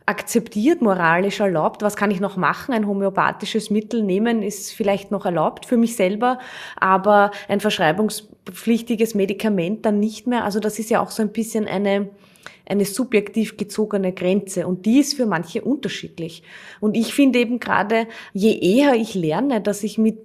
akzeptiert, 0.07 0.81
moralisch 0.81 1.41
erlaubt. 1.41 1.81
Was 1.83 1.97
kann 1.97 2.11
ich 2.11 2.21
noch 2.21 2.37
machen? 2.37 2.73
Ein 2.73 2.87
homöopathisches 2.87 3.69
Mittel 3.69 4.01
nehmen 4.01 4.41
ist 4.41 4.71
vielleicht 4.71 5.11
noch 5.11 5.25
erlaubt 5.25 5.65
für 5.65 5.77
mich 5.77 5.95
selber, 5.95 6.39
aber 6.77 7.31
ein 7.49 7.59
verschreibungspflichtiges 7.59 9.15
Medikament 9.15 9.85
dann 9.85 9.99
nicht 9.99 10.25
mehr. 10.25 10.45
Also 10.45 10.59
das 10.61 10.79
ist 10.79 10.89
ja 10.89 11.01
auch 11.01 11.11
so 11.11 11.21
ein 11.21 11.33
bisschen 11.33 11.67
eine 11.67 12.09
eine 12.69 12.85
subjektiv 12.85 13.57
gezogene 13.57 14.13
Grenze 14.13 14.67
und 14.67 14.85
die 14.85 14.99
ist 14.99 15.15
für 15.15 15.25
manche 15.25 15.61
unterschiedlich. 15.61 16.43
Und 16.79 16.97
ich 16.97 17.13
finde 17.13 17.39
eben 17.39 17.59
gerade, 17.59 18.07
je 18.33 18.57
eher 18.59 18.95
ich 18.95 19.15
lerne, 19.15 19.61
dass 19.61 19.83
ich 19.83 19.97
mit, 19.97 20.19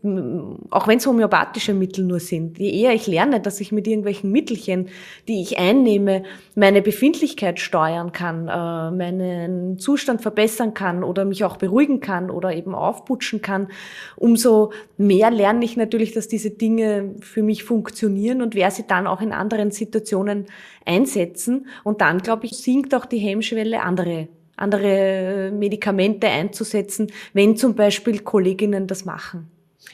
auch 0.71 0.89
wenn 0.89 0.99
es 0.99 1.07
homöopathische 1.07 1.73
Mittel 1.73 2.05
nur 2.05 2.21
sind, 2.21 2.59
je 2.59 2.71
eher 2.71 2.95
ich 2.95 3.07
lerne, 3.07 3.41
dass 3.41 3.61
ich 3.61 3.71
mit 3.73 3.87
irgendwelchen 3.87 4.31
Mittelchen, 4.33 4.89
die 5.29 5.41
ich 5.41 5.59
einnehme, 5.59 6.25
meine 6.55 6.83
Befindlichkeit 6.83 7.61
steuern 7.61 8.13
kann, 8.13 8.49
äh, 8.49 8.91
meinen 8.91 9.79
Zustand 9.79 10.21
verbessern 10.21 10.75
kann 10.75 11.05
oder 11.05 11.25
mich 11.25 11.45
auch 11.45 11.57
beruhigen 11.57 12.01
kann 12.01 12.31
oder 12.31 12.55
eben 12.55 12.75
aufputschen 12.75 13.41
kann, 13.41 13.69
umso 14.17 14.73
mehr 14.97 15.31
lerne 15.31 15.65
ich 15.65 15.77
natürlich, 15.77 16.13
dass 16.13 16.29
diese 16.29 16.51
Dinge 16.51 17.15
für 17.21 17.43
mich 17.43 17.65
funktionieren 17.65 18.43
und 18.43 18.55
wer 18.55 18.71
sie 18.71 18.87
dann 18.87 19.07
auch 19.07 19.21
in 19.21 19.33
anderen 19.33 19.71
Situationen 19.71 20.47
einsetzen. 20.87 21.67
Und 21.85 22.01
dann, 22.01 22.19
glaube 22.19 22.47
ich, 22.47 22.53
sinkt 22.53 22.95
auch 22.95 23.07
die 23.07 23.19
Hemmschwelle, 23.19 23.83
andere 23.83 24.29
andere 24.57 25.51
Medikamente 25.53 26.29
einzusetzen, 26.29 27.11
wenn 27.33 27.57
zum 27.57 27.75
Beispiel 27.75 28.21
Kolleginnen 28.21 28.87
das 28.87 29.05
machen. 29.05 29.51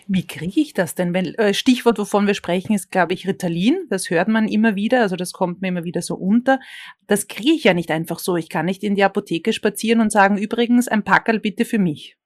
Wie 0.06 0.26
kriege 0.26 0.60
ich 0.60 0.74
das 0.74 0.94
denn? 0.94 1.14
Wenn, 1.14 1.34
äh, 1.34 1.54
Stichwort, 1.54 1.98
wovon 1.98 2.26
wir 2.26 2.34
sprechen, 2.34 2.74
ist, 2.74 2.90
glaube 2.90 3.14
ich, 3.14 3.26
Ritalin. 3.26 3.86
Das 3.88 4.10
hört 4.10 4.28
man 4.28 4.48
immer 4.48 4.74
wieder, 4.74 5.00
also 5.00 5.16
das 5.16 5.32
kommt 5.32 5.62
mir 5.62 5.68
immer 5.68 5.84
wieder 5.84 6.02
so 6.02 6.14
unter. 6.14 6.60
Das 7.06 7.26
kriege 7.26 7.52
ich 7.52 7.64
ja 7.64 7.74
nicht 7.74 7.90
einfach 7.90 8.18
so. 8.18 8.36
Ich 8.36 8.48
kann 8.48 8.66
nicht 8.66 8.84
in 8.84 8.94
die 8.94 9.04
Apotheke 9.04 9.52
spazieren 9.52 10.00
und 10.00 10.12
sagen, 10.12 10.36
übrigens, 10.36 10.88
ein 10.88 11.04
Packerl 11.04 11.40
bitte 11.40 11.64
für 11.64 11.78
mich. 11.78 12.16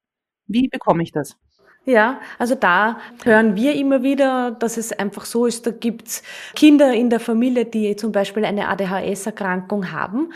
Wie 0.47 0.69
bekomme 0.69 1.03
ich 1.03 1.13
das? 1.13 1.37
Ja, 1.85 2.21
also 2.39 2.55
da 2.55 2.99
hören 3.25 3.57
wir 3.57 3.75
immer 3.75 4.05
wieder, 4.05 4.53
dass 4.53 4.77
es 4.77 4.93
einfach 4.93 5.25
so 5.25 5.47
ist, 5.47 5.67
da 5.67 5.73
gibt's 5.73 6.23
Kinder 6.55 6.95
in 6.95 7.11
der 7.11 7.19
Familie, 7.19 7.65
die 7.65 7.97
zum 7.97 8.13
Beispiel 8.13 8.45
eine 8.45 8.69
ADHS-Erkrankung 8.69 9.91
haben. 9.91 10.33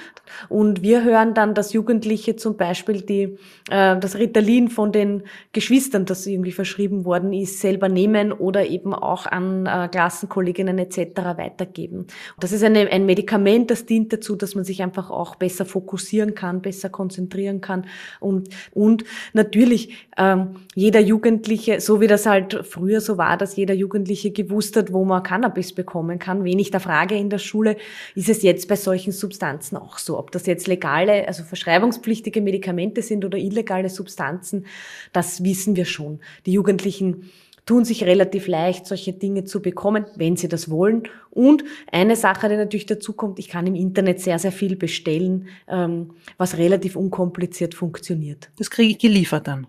Und 0.48 0.82
wir 0.82 1.04
hören 1.04 1.34
dann, 1.34 1.54
dass 1.54 1.72
Jugendliche 1.72 2.34
zum 2.34 2.56
Beispiel 2.56 3.02
die, 3.02 3.38
äh, 3.70 3.96
das 3.96 4.16
Ritalin 4.16 4.68
von 4.68 4.90
den 4.90 5.22
Geschwistern, 5.52 6.04
das 6.04 6.26
irgendwie 6.26 6.50
verschrieben 6.50 7.04
worden 7.04 7.32
ist, 7.32 7.60
selber 7.60 7.88
nehmen 7.88 8.32
oder 8.32 8.66
eben 8.66 8.92
auch 8.92 9.26
an 9.26 9.66
äh, 9.66 9.86
Klassenkolleginnen 9.86 10.80
etc. 10.80 10.98
weitergeben. 11.36 12.08
Das 12.40 12.50
ist 12.50 12.64
eine, 12.64 12.90
ein 12.90 13.06
Medikament, 13.06 13.70
das 13.70 13.86
dient 13.86 14.12
dazu, 14.12 14.34
dass 14.34 14.56
man 14.56 14.64
sich 14.64 14.82
einfach 14.82 15.10
auch 15.12 15.36
besser 15.36 15.64
fokussieren 15.64 16.34
kann, 16.34 16.60
besser 16.60 16.88
konzentrieren 16.88 17.60
kann. 17.60 17.86
Und, 18.18 18.48
und 18.74 19.04
natürlich, 19.32 20.08
ähm, 20.18 20.56
jeder 20.74 20.98
Jugendliche 20.98 21.35
Jugendliche, 21.36 21.80
so 21.80 22.00
wie 22.00 22.06
das 22.06 22.24
halt 22.24 22.66
früher 22.66 23.02
so 23.02 23.18
war, 23.18 23.36
dass 23.36 23.56
jeder 23.56 23.74
Jugendliche 23.74 24.30
gewusst 24.30 24.74
hat, 24.76 24.92
wo 24.92 25.04
man 25.04 25.22
Cannabis 25.22 25.74
bekommen 25.74 26.18
kann, 26.18 26.44
wenig 26.44 26.70
der 26.70 26.80
Frage 26.80 27.14
in 27.14 27.28
der 27.28 27.38
Schule, 27.38 27.76
ist 28.14 28.30
es 28.30 28.42
jetzt 28.42 28.68
bei 28.68 28.76
solchen 28.76 29.12
Substanzen 29.12 29.76
auch 29.76 29.98
so. 29.98 30.18
Ob 30.18 30.30
das 30.30 30.46
jetzt 30.46 30.66
legale, 30.66 31.28
also 31.28 31.42
verschreibungspflichtige 31.42 32.40
Medikamente 32.40 33.02
sind 33.02 33.24
oder 33.24 33.36
illegale 33.36 33.90
Substanzen, 33.90 34.64
das 35.12 35.44
wissen 35.44 35.76
wir 35.76 35.84
schon. 35.84 36.20
Die 36.46 36.52
Jugendlichen 36.52 37.30
tun 37.66 37.84
sich 37.84 38.04
relativ 38.04 38.46
leicht, 38.46 38.86
solche 38.86 39.12
Dinge 39.12 39.44
zu 39.44 39.60
bekommen, 39.60 40.06
wenn 40.16 40.36
sie 40.36 40.48
das 40.48 40.70
wollen. 40.70 41.02
Und 41.30 41.64
eine 41.92 42.16
Sache, 42.16 42.48
die 42.48 42.56
natürlich 42.56 42.86
dazu 42.86 43.12
kommt, 43.12 43.38
ich 43.38 43.48
kann 43.48 43.66
im 43.66 43.74
Internet 43.74 44.20
sehr, 44.20 44.38
sehr 44.38 44.52
viel 44.52 44.76
bestellen, 44.76 45.48
ähm, 45.68 46.12
was 46.38 46.56
relativ 46.56 46.96
unkompliziert 46.96 47.74
funktioniert. 47.74 48.50
Das 48.56 48.70
kriege 48.70 48.92
ich 48.92 48.98
geliefert 48.98 49.48
dann. 49.48 49.66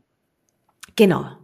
Genau. 0.96 1.37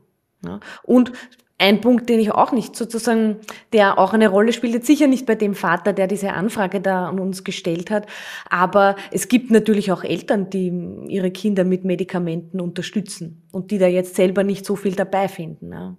Ja. 0.45 0.59
Und 0.83 1.11
ein 1.59 1.81
Punkt, 1.81 2.09
den 2.09 2.19
ich 2.19 2.31
auch 2.31 2.51
nicht 2.51 2.75
sozusagen, 2.75 3.37
der 3.71 3.97
auch 3.97 4.13
eine 4.13 4.27
Rolle 4.27 4.51
spielt, 4.51 4.73
jetzt 4.73 4.87
sicher 4.87 5.07
nicht 5.07 5.25
bei 5.25 5.35
dem 5.35 5.55
Vater, 5.55 5.93
der 5.93 6.07
diese 6.07 6.33
Anfrage 6.33 6.81
da 6.81 7.07
an 7.07 7.19
uns 7.19 7.43
gestellt 7.43 7.89
hat, 7.89 8.07
aber 8.49 8.95
es 9.11 9.27
gibt 9.29 9.49
natürlich 9.49 9.91
auch 9.91 10.03
Eltern, 10.03 10.49
die 10.49 10.73
ihre 11.07 11.31
Kinder 11.31 11.63
mit 11.63 11.85
Medikamenten 11.85 12.59
unterstützen 12.59 13.47
und 13.51 13.71
die 13.71 13.77
da 13.77 13.87
jetzt 13.87 14.15
selber 14.15 14.43
nicht 14.43 14.65
so 14.65 14.75
viel 14.75 14.93
dabei 14.93 15.27
finden. 15.27 15.71
Ja. 15.71 15.95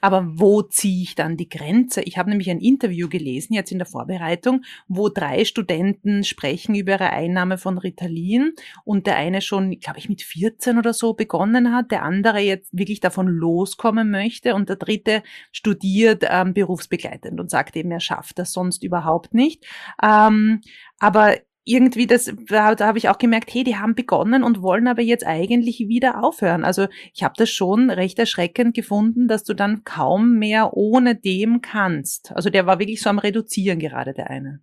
Aber 0.00 0.26
wo 0.26 0.62
ziehe 0.62 1.02
ich 1.02 1.14
dann 1.14 1.36
die 1.36 1.48
Grenze? 1.48 2.02
Ich 2.02 2.18
habe 2.18 2.30
nämlich 2.30 2.50
ein 2.50 2.60
Interview 2.60 3.08
gelesen, 3.08 3.54
jetzt 3.54 3.72
in 3.72 3.78
der 3.78 3.86
Vorbereitung, 3.86 4.64
wo 4.88 5.08
drei 5.08 5.44
Studenten 5.44 6.24
sprechen 6.24 6.74
über 6.74 6.92
ihre 6.92 7.10
Einnahme 7.10 7.58
von 7.58 7.78
Ritalin 7.78 8.52
und 8.84 9.06
der 9.06 9.16
eine 9.16 9.40
schon, 9.40 9.78
glaube 9.78 9.98
ich, 9.98 10.08
mit 10.08 10.22
14 10.22 10.78
oder 10.78 10.92
so 10.92 11.14
begonnen 11.14 11.74
hat, 11.74 11.90
der 11.90 12.02
andere 12.02 12.40
jetzt 12.40 12.70
wirklich 12.72 13.00
davon 13.00 13.26
loskommen 13.26 14.10
möchte 14.10 14.54
und 14.54 14.68
der 14.68 14.76
dritte 14.76 15.22
studiert 15.52 16.24
ähm, 16.28 16.54
berufsbegleitend 16.54 17.40
und 17.40 17.50
sagt 17.50 17.76
eben, 17.76 17.90
er 17.90 18.00
schafft 18.00 18.38
das 18.38 18.52
sonst 18.52 18.82
überhaupt 18.82 19.34
nicht. 19.34 19.64
Ähm, 20.02 20.60
aber 20.98 21.36
irgendwie 21.64 22.06
das, 22.06 22.30
da, 22.48 22.76
habe 22.78 22.98
ich 22.98 23.08
auch 23.08 23.18
gemerkt, 23.18 23.52
hey, 23.52 23.64
die 23.64 23.76
haben 23.76 23.94
begonnen 23.94 24.44
und 24.44 24.62
wollen 24.62 24.86
aber 24.86 25.02
jetzt 25.02 25.26
eigentlich 25.26 25.80
wieder 25.88 26.22
aufhören. 26.22 26.64
Also 26.64 26.88
ich 27.14 27.22
habe 27.22 27.34
das 27.36 27.50
schon 27.50 27.90
recht 27.90 28.18
erschreckend 28.18 28.74
gefunden, 28.74 29.28
dass 29.28 29.44
du 29.44 29.54
dann 29.54 29.84
kaum 29.84 30.38
mehr 30.38 30.74
ohne 30.74 31.14
dem 31.14 31.62
kannst. 31.62 32.32
Also 32.32 32.50
der 32.50 32.66
war 32.66 32.78
wirklich 32.78 33.00
so 33.00 33.08
am 33.10 33.18
Reduzieren 33.18 33.78
gerade, 33.78 34.12
der 34.12 34.30
eine. 34.30 34.60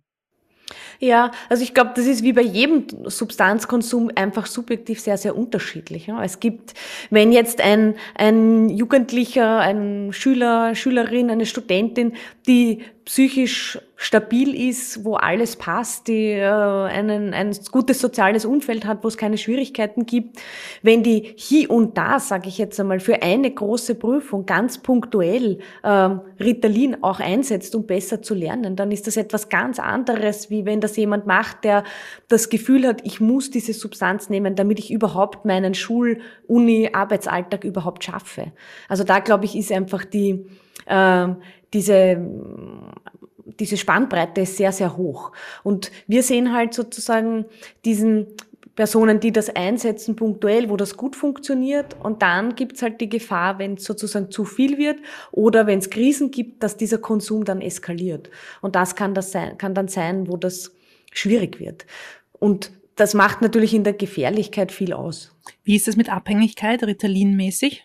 Ja, 1.00 1.32
also 1.48 1.62
ich 1.64 1.74
glaube, 1.74 1.90
das 1.96 2.06
ist 2.06 2.22
wie 2.22 2.32
bei 2.32 2.42
jedem 2.42 2.86
Substanzkonsum 3.04 4.10
einfach 4.14 4.46
subjektiv 4.46 5.00
sehr, 5.00 5.18
sehr 5.18 5.36
unterschiedlich. 5.36 6.08
Es 6.22 6.38
gibt, 6.38 6.74
wenn 7.10 7.32
jetzt 7.32 7.60
ein, 7.60 7.94
ein 8.14 8.68
Jugendlicher, 8.68 9.58
ein 9.58 10.12
Schüler, 10.12 10.74
Schülerin, 10.74 11.30
eine 11.30 11.46
Studentin, 11.46 12.12
die 12.46 12.82
psychisch 13.04 13.78
stabil 13.96 14.68
ist, 14.68 15.04
wo 15.04 15.14
alles 15.14 15.56
passt, 15.56 16.08
die 16.08 16.30
äh, 16.30 16.44
einen, 16.44 17.34
ein 17.34 17.56
gutes 17.70 18.00
soziales 18.00 18.44
Umfeld 18.44 18.84
hat, 18.84 19.02
wo 19.02 19.08
es 19.08 19.16
keine 19.16 19.38
Schwierigkeiten 19.38 20.06
gibt, 20.06 20.40
wenn 20.82 21.02
die 21.02 21.32
hier 21.36 21.70
und 21.70 21.96
da, 21.96 22.18
sage 22.18 22.48
ich 22.48 22.58
jetzt 22.58 22.78
einmal, 22.80 23.00
für 23.00 23.22
eine 23.22 23.50
große 23.50 23.94
Prüfung 23.94 24.44
ganz 24.44 24.78
punktuell 24.78 25.58
ähm, 25.84 26.20
Ritalin 26.40 27.02
auch 27.02 27.20
einsetzt, 27.20 27.74
um 27.74 27.86
besser 27.86 28.22
zu 28.22 28.34
lernen, 28.34 28.76
dann 28.76 28.90
ist 28.90 29.06
das 29.06 29.16
etwas 29.16 29.48
ganz 29.48 29.78
anderes, 29.78 30.50
wie 30.50 30.64
wenn 30.64 30.80
das 30.80 30.96
jemand 30.96 31.26
macht, 31.26 31.64
der 31.64 31.84
das 32.28 32.48
Gefühl 32.48 32.86
hat, 32.86 33.02
ich 33.04 33.20
muss 33.20 33.50
diese 33.50 33.72
Substanz 33.72 34.28
nehmen, 34.30 34.56
damit 34.56 34.78
ich 34.78 34.90
überhaupt 34.90 35.44
meinen 35.44 35.74
Schul-, 35.74 36.20
Uni-, 36.48 36.92
Arbeitsalltag 36.92 37.64
überhaupt 37.64 38.04
schaffe. 38.04 38.52
Also 38.88 39.04
da, 39.04 39.20
glaube 39.20 39.44
ich, 39.44 39.56
ist 39.56 39.70
einfach 39.70 40.04
die, 40.04 40.46
äh, 40.86 41.28
diese 41.72 42.18
diese 43.60 43.76
Spannbreite 43.76 44.40
ist 44.40 44.56
sehr, 44.56 44.72
sehr 44.72 44.96
hoch. 44.96 45.32
Und 45.62 45.90
wir 46.06 46.22
sehen 46.22 46.52
halt 46.52 46.74
sozusagen 46.74 47.44
diesen 47.84 48.28
Personen, 48.74 49.20
die 49.20 49.32
das 49.32 49.50
einsetzen 49.50 50.16
punktuell, 50.16 50.70
wo 50.70 50.76
das 50.76 50.96
gut 50.96 51.14
funktioniert. 51.14 51.94
Und 52.02 52.22
dann 52.22 52.54
gibt's 52.54 52.82
halt 52.82 53.00
die 53.00 53.08
Gefahr, 53.08 53.58
wenn 53.58 53.74
es 53.74 53.84
sozusagen 53.84 54.30
zu 54.30 54.44
viel 54.44 54.78
wird 54.78 55.00
oder 55.30 55.66
wenn 55.66 55.78
es 55.78 55.90
Krisen 55.90 56.30
gibt, 56.30 56.62
dass 56.62 56.76
dieser 56.76 56.98
Konsum 56.98 57.44
dann 57.44 57.60
eskaliert. 57.60 58.30
Und 58.62 58.74
das 58.74 58.96
kann, 58.96 59.14
das 59.14 59.32
sein, 59.32 59.58
kann 59.58 59.74
dann 59.74 59.88
sein, 59.88 60.28
wo 60.28 60.36
das 60.36 60.72
schwierig 61.12 61.60
wird. 61.60 61.84
Und 62.32 62.72
das 62.96 63.14
macht 63.14 63.42
natürlich 63.42 63.74
in 63.74 63.84
der 63.84 63.92
Gefährlichkeit 63.92 64.72
viel 64.72 64.92
aus. 64.92 65.34
Wie 65.64 65.76
ist 65.76 65.88
das 65.88 65.96
mit 65.96 66.10
Abhängigkeit, 66.10 66.82
Ritalin-mäßig? 66.82 67.84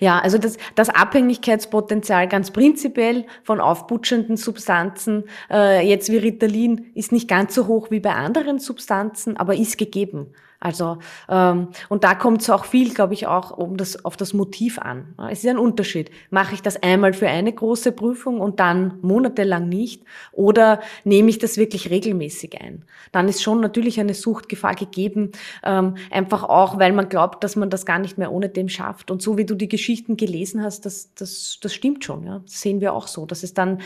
Ja, 0.00 0.18
also 0.18 0.38
das, 0.38 0.56
das 0.74 0.88
Abhängigkeitspotenzial 0.88 2.28
ganz 2.28 2.50
prinzipiell 2.50 3.26
von 3.42 3.60
aufputschenden 3.60 4.36
Substanzen, 4.36 5.24
äh, 5.50 5.86
jetzt 5.86 6.10
wie 6.10 6.16
Ritalin, 6.16 6.86
ist 6.94 7.12
nicht 7.12 7.28
ganz 7.28 7.54
so 7.54 7.66
hoch 7.66 7.90
wie 7.90 8.00
bei 8.00 8.14
anderen 8.14 8.58
Substanzen, 8.58 9.36
aber 9.36 9.54
ist 9.54 9.78
gegeben. 9.78 10.32
Also 10.64 10.96
ähm, 11.28 11.68
und 11.90 12.04
da 12.04 12.14
kommt 12.14 12.40
es 12.40 12.48
auch 12.48 12.64
viel, 12.64 12.94
glaube 12.94 13.12
ich, 13.12 13.26
auch 13.26 13.50
um 13.50 13.76
das 13.76 14.02
auf 14.06 14.16
das 14.16 14.32
Motiv 14.32 14.78
an. 14.78 15.14
Es 15.30 15.44
ist 15.44 15.50
ein 15.50 15.58
Unterschied. 15.58 16.10
Mache 16.30 16.54
ich 16.54 16.62
das 16.62 16.82
einmal 16.82 17.12
für 17.12 17.28
eine 17.28 17.52
große 17.52 17.92
Prüfung 17.92 18.40
und 18.40 18.60
dann 18.60 18.98
monatelang 19.02 19.68
nicht, 19.68 20.02
oder 20.32 20.80
nehme 21.04 21.28
ich 21.28 21.38
das 21.38 21.58
wirklich 21.58 21.90
regelmäßig 21.90 22.62
ein? 22.62 22.86
Dann 23.12 23.28
ist 23.28 23.42
schon 23.42 23.60
natürlich 23.60 24.00
eine 24.00 24.14
Suchtgefahr 24.14 24.74
gegeben, 24.74 25.32
ähm, 25.62 25.96
einfach 26.10 26.44
auch, 26.44 26.78
weil 26.78 26.94
man 26.94 27.10
glaubt, 27.10 27.44
dass 27.44 27.56
man 27.56 27.68
das 27.68 27.84
gar 27.84 27.98
nicht 27.98 28.16
mehr 28.16 28.32
ohne 28.32 28.48
dem 28.48 28.70
schafft. 28.70 29.10
Und 29.10 29.20
so 29.20 29.36
wie 29.36 29.44
du 29.44 29.54
die 29.54 29.68
Geschichten 29.68 30.16
gelesen 30.16 30.62
hast, 30.62 30.86
das 30.86 31.12
das 31.14 31.58
das 31.60 31.74
stimmt 31.74 32.04
schon. 32.04 32.24
Ja, 32.24 32.38
das 32.38 32.62
sehen 32.62 32.80
wir 32.80 32.94
auch 32.94 33.06
so, 33.06 33.26
dass 33.26 33.42
es 33.42 33.52
dann 33.52 33.82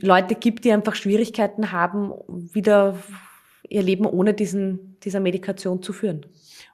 Leute 0.00 0.34
gibt, 0.34 0.64
die 0.64 0.72
einfach 0.72 0.96
Schwierigkeiten 0.96 1.70
haben, 1.70 2.12
wieder 2.26 2.96
ihr 3.68 3.82
Leben 3.82 4.06
ohne 4.06 4.34
diesen, 4.34 4.98
dieser 5.02 5.20
Medikation 5.20 5.82
zu 5.82 5.92
führen. 5.92 6.26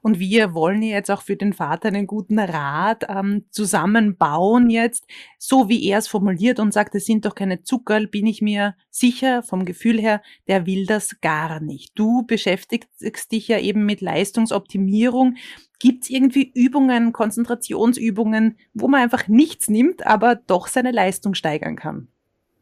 Und 0.02 0.18
wir 0.18 0.54
wollen 0.54 0.82
jetzt 0.82 1.10
auch 1.10 1.22
für 1.22 1.36
den 1.36 1.52
Vater 1.52 1.88
einen 1.88 2.06
guten 2.06 2.38
Rat 2.38 3.06
ähm, 3.08 3.44
zusammenbauen 3.50 4.68
jetzt, 4.70 5.06
so 5.38 5.68
wie 5.68 5.84
er 5.88 5.98
es 5.98 6.08
formuliert 6.08 6.60
und 6.60 6.72
sagt, 6.72 6.94
es 6.94 7.06
sind 7.06 7.24
doch 7.24 7.34
keine 7.34 7.62
Zuckerl, 7.62 8.06
bin 8.06 8.26
ich 8.26 8.42
mir 8.42 8.74
sicher 8.90 9.42
vom 9.42 9.64
Gefühl 9.64 10.00
her, 10.00 10.22
der 10.46 10.66
will 10.66 10.86
das 10.86 11.20
gar 11.20 11.60
nicht. 11.60 11.98
Du 11.98 12.24
beschäftigst 12.26 13.32
dich 13.32 13.48
ja 13.48 13.58
eben 13.58 13.86
mit 13.86 14.00
Leistungsoptimierung. 14.00 15.36
Gibt 15.78 16.04
es 16.04 16.10
irgendwie 16.10 16.52
Übungen, 16.54 17.12
Konzentrationsübungen, 17.12 18.58
wo 18.74 18.88
man 18.88 19.02
einfach 19.02 19.28
nichts 19.28 19.68
nimmt, 19.68 20.06
aber 20.06 20.36
doch 20.36 20.66
seine 20.66 20.92
Leistung 20.92 21.34
steigern 21.34 21.76
kann? 21.76 22.08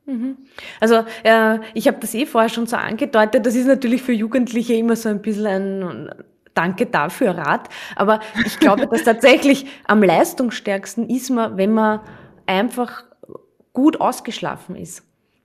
Mhm. 0.05 0.37
Also 0.81 1.05
äh, 1.23 1.59
ich 1.75 1.87
habe 1.87 1.99
das 2.01 2.15
eh 2.15 2.27
vorher 2.27 2.49
schon 2.49 2.67
so 2.67 2.77
angedeutet, 2.77 3.47
das 3.47 3.55
ist 3.55 3.67
natürlich 3.67 4.03
für 4.03 4.13
Jugendliche 4.13 4.75
immer 4.75 4.97
so 4.97 5.09
ein 5.09 5.23
bisschen 5.23 5.47
ein 5.47 6.11
Danke 6.55 6.85
dafür 6.85 7.31
Rat, 7.31 7.71
aber 7.97 8.21
ich 8.45 8.59
glaube, 8.59 8.87
dass 8.87 9.05
tatsächlich 9.05 9.65
am 9.87 10.03
leistungsstärksten 10.03 11.09
ist 11.09 11.31
man, 11.31 11.57
wenn 11.57 11.73
man 11.73 12.01
einfach 12.47 13.05
gut 13.73 14.01
ausgeschlafen 14.01 14.77
ist 14.77 15.03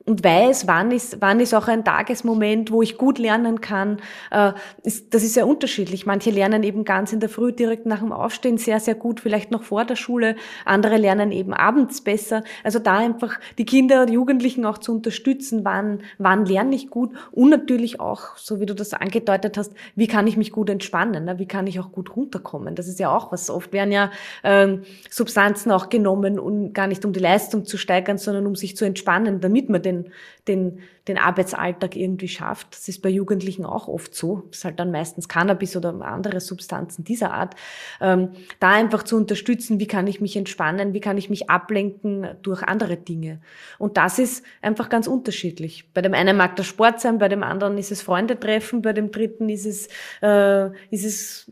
und 0.08 0.24
weiß, 0.24 0.68
wann 0.68 0.92
ist, 0.92 1.18
wann 1.20 1.42
ist 1.42 1.54
auch 1.54 1.68
ein 1.68 1.84
Tagesmoment, 1.84 2.72
wo 2.72 2.82
ich 2.82 2.98
gut 2.98 3.20
lernen 3.20 3.60
kann. 3.60 3.98
Äh, 4.32 4.54
das 4.84 5.22
ist 5.24 5.34
sehr 5.34 5.46
unterschiedlich. 5.46 6.06
Manche 6.06 6.32
lernen 6.32 6.64
eben 6.64 6.86
ganz 6.86 7.12
in 7.12 7.20
der 7.20 7.28
Früh 7.28 7.52
direkt 7.52 7.86
nach 7.86 8.00
dem 8.00 8.14
Aufstehen 8.14 8.58
sehr, 8.58 8.80
sehr 8.80 8.96
gut, 8.96 9.20
vielleicht 9.20 9.52
noch 9.52 9.64
vor 9.64 9.84
der 9.84 9.98
Schule. 9.98 10.38
Andere 10.64 10.96
lernen 10.96 11.34
eben 11.34 11.54
abends 11.54 12.00
besser. 12.02 12.44
Also 12.64 12.80
da 12.80 12.98
einfach 12.98 13.38
die 13.58 13.66
Kinder 13.66 14.04
und 14.04 14.10
Jugendlichen 14.10 14.66
auch 14.66 14.78
zu 14.78 14.94
unterstützen, 14.94 15.66
wann, 15.66 16.00
wann 16.18 16.46
lerne 16.46 16.76
ich 16.76 16.90
gut 16.90 17.12
und 17.34 17.50
natürlich 17.50 18.00
auch, 18.00 18.38
so 18.38 18.62
wie 18.62 18.66
du 18.66 18.74
das 18.74 18.94
angedeutet 18.94 19.58
hast, 19.58 19.74
wie 19.96 20.08
kann 20.08 20.26
ich 20.26 20.38
mich 20.38 20.54
gut 20.54 20.70
entspannen, 20.70 21.26
ne? 21.26 21.38
wie 21.38 21.48
kann 21.48 21.68
ich 21.68 21.82
auch 21.82 21.92
gut 21.92 22.16
runterkommen. 22.16 22.76
Das 22.76 22.88
ist 22.88 23.02
ja 23.02 23.14
auch 23.14 23.34
was. 23.34 23.50
Oft 23.50 23.74
werden 23.74 23.92
ja 23.92 24.12
ähm, 24.46 24.84
Substanzen 25.10 25.70
auch 25.70 25.90
genommen, 25.90 26.40
um 26.40 26.72
gar 26.72 26.88
nicht 26.88 27.04
um 27.04 27.12
die 27.12 27.20
Leistung 27.20 27.66
zu 27.66 27.78
steigern, 27.78 28.18
sondern 28.18 28.48
um 28.48 28.56
sich 28.56 28.78
zu 28.78 28.86
entspannen, 28.86 29.42
damit 29.42 29.68
man 29.68 29.82
den 29.82 29.97
den, 30.04 30.12
den, 30.48 30.80
den 31.08 31.18
Arbeitsalltag 31.18 31.96
irgendwie 31.96 32.28
schafft. 32.28 32.68
Das 32.72 32.88
ist 32.88 33.02
bei 33.02 33.10
Jugendlichen 33.10 33.66
auch 33.66 33.88
oft 33.88 34.16
so. 34.16 34.44
Das 34.50 34.60
ist 34.60 34.66
halt 34.66 34.80
dann 34.80 34.92
meistens 34.92 35.28
Cannabis 35.28 35.76
oder 35.76 35.94
andere 36.02 36.40
Substanzen 36.40 37.04
dieser 37.04 37.34
Art. 37.34 37.56
Ähm, 38.02 38.30
da 38.60 38.72
einfach 38.72 39.04
zu 39.04 39.18
unterstützen, 39.18 39.80
wie 39.80 39.88
kann 39.88 40.08
ich 40.08 40.22
mich 40.22 40.36
entspannen, 40.36 40.94
wie 40.94 41.00
kann 41.00 41.18
ich 41.18 41.30
mich 41.30 41.50
ablenken 41.50 42.28
durch 42.42 42.64
andere 42.64 42.98
Dinge. 42.98 43.40
Und 43.78 43.98
das 43.98 44.20
ist 44.20 44.44
einfach 44.62 44.90
ganz 44.90 45.08
unterschiedlich. 45.08 45.92
Bei 45.94 46.02
dem 46.02 46.14
einen 46.14 46.38
mag 46.38 46.56
das 46.56 46.66
Sport 46.66 47.00
sein, 47.00 47.18
bei 47.18 47.30
dem 47.30 47.44
anderen 47.44 47.78
ist 47.78 47.92
es 47.92 48.02
Freunde 48.02 48.40
treffen, 48.40 48.82
bei 48.82 48.94
dem 48.94 49.12
dritten 49.12 49.50
ist 49.50 49.66
es, 49.66 49.88
äh, 50.22 50.70
ist 50.92 51.06
es 51.06 51.52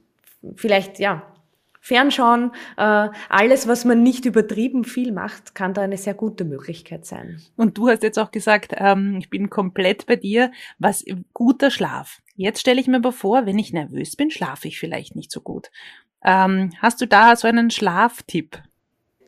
vielleicht, 0.56 1.00
ja, 1.00 1.35
Fernschauen, 1.86 2.52
äh, 2.78 3.10
alles, 3.30 3.68
was 3.68 3.86
man 3.86 4.02
nicht 4.02 4.26
übertrieben 4.26 4.86
viel 4.86 5.12
macht, 5.12 5.54
kann 5.54 5.76
da 5.76 5.84
eine 5.84 5.98
sehr 5.98 6.16
gute 6.16 6.44
Möglichkeit 6.44 7.06
sein. 7.06 7.40
Und 7.58 7.78
du 7.78 7.90
hast 7.90 8.02
jetzt 8.02 8.18
auch 8.18 8.32
gesagt, 8.32 8.74
ähm, 8.76 9.18
ich 9.20 9.30
bin 9.30 9.52
komplett 9.52 10.08
bei 10.08 10.16
dir, 10.16 10.52
was 10.80 11.06
guter 11.34 11.70
Schlaf. 11.70 12.24
Jetzt 12.36 12.60
stelle 12.60 12.82
ich 12.82 12.88
mir 12.88 12.96
aber 12.96 13.12
vor, 13.12 13.46
wenn 13.46 13.60
ich 13.60 13.72
nervös 13.72 14.16
bin, 14.16 14.32
schlafe 14.32 14.68
ich 14.68 14.80
vielleicht 14.80 15.16
nicht 15.16 15.32
so 15.32 15.42
gut. 15.42 15.70
Ähm, 16.24 16.72
hast 16.82 17.02
du 17.02 17.06
da 17.06 17.36
so 17.36 17.48
einen 17.48 17.70
Schlaftipp? 17.70 18.64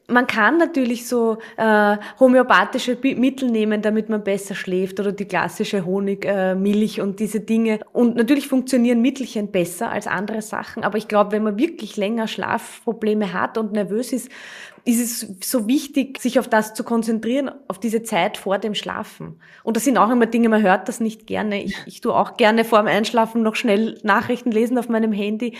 Man 0.07 0.25
kann 0.25 0.57
natürlich 0.57 1.07
so 1.07 1.37
äh, 1.57 1.97
homöopathische 2.19 2.97
Mittel 3.15 3.49
nehmen, 3.51 3.81
damit 3.81 4.09
man 4.09 4.23
besser 4.23 4.55
schläft 4.55 4.99
oder 4.99 5.11
die 5.11 5.25
klassische 5.25 5.85
Honig, 5.85 6.25
äh, 6.25 6.55
Milch 6.55 7.01
und 7.01 7.19
diese 7.19 7.41
Dinge. 7.41 7.79
Und 7.91 8.15
natürlich 8.15 8.47
funktionieren 8.47 9.01
Mittelchen 9.01 9.51
besser 9.51 9.89
als 9.89 10.07
andere 10.07 10.41
Sachen, 10.41 10.83
aber 10.83 10.97
ich 10.97 11.07
glaube, 11.07 11.33
wenn 11.33 11.43
man 11.43 11.57
wirklich 11.57 11.97
länger 11.97 12.27
Schlafprobleme 12.27 13.33
hat 13.33 13.57
und 13.57 13.73
nervös 13.73 14.13
ist, 14.13 14.29
ist 14.87 15.01
es 15.01 15.49
so 15.49 15.67
wichtig, 15.67 16.17
sich 16.21 16.39
auf 16.39 16.47
das 16.47 16.73
zu 16.73 16.85
konzentrieren, 16.85 17.51
auf 17.67 17.77
diese 17.77 18.03
Zeit 18.03 18.37
vor 18.37 18.57
dem 18.57 18.73
Schlafen. 18.73 19.37
Und 19.63 19.75
das 19.75 19.83
sind 19.83 19.97
auch 19.97 20.09
immer 20.09 20.27
Dinge, 20.27 20.47
man 20.47 20.61
hört 20.63 20.87
das 20.87 21.01
nicht 21.01 21.27
gerne. 21.27 21.61
Ich, 21.61 21.75
ich 21.85 21.99
tue 21.99 22.15
auch 22.15 22.37
gerne 22.37 22.63
vor 22.63 22.79
dem 22.79 22.87
Einschlafen 22.87 23.43
noch 23.43 23.55
schnell 23.55 23.99
Nachrichten 24.03 24.49
lesen 24.49 24.77
auf 24.77 24.87
meinem 24.87 25.11
Handy. 25.11 25.57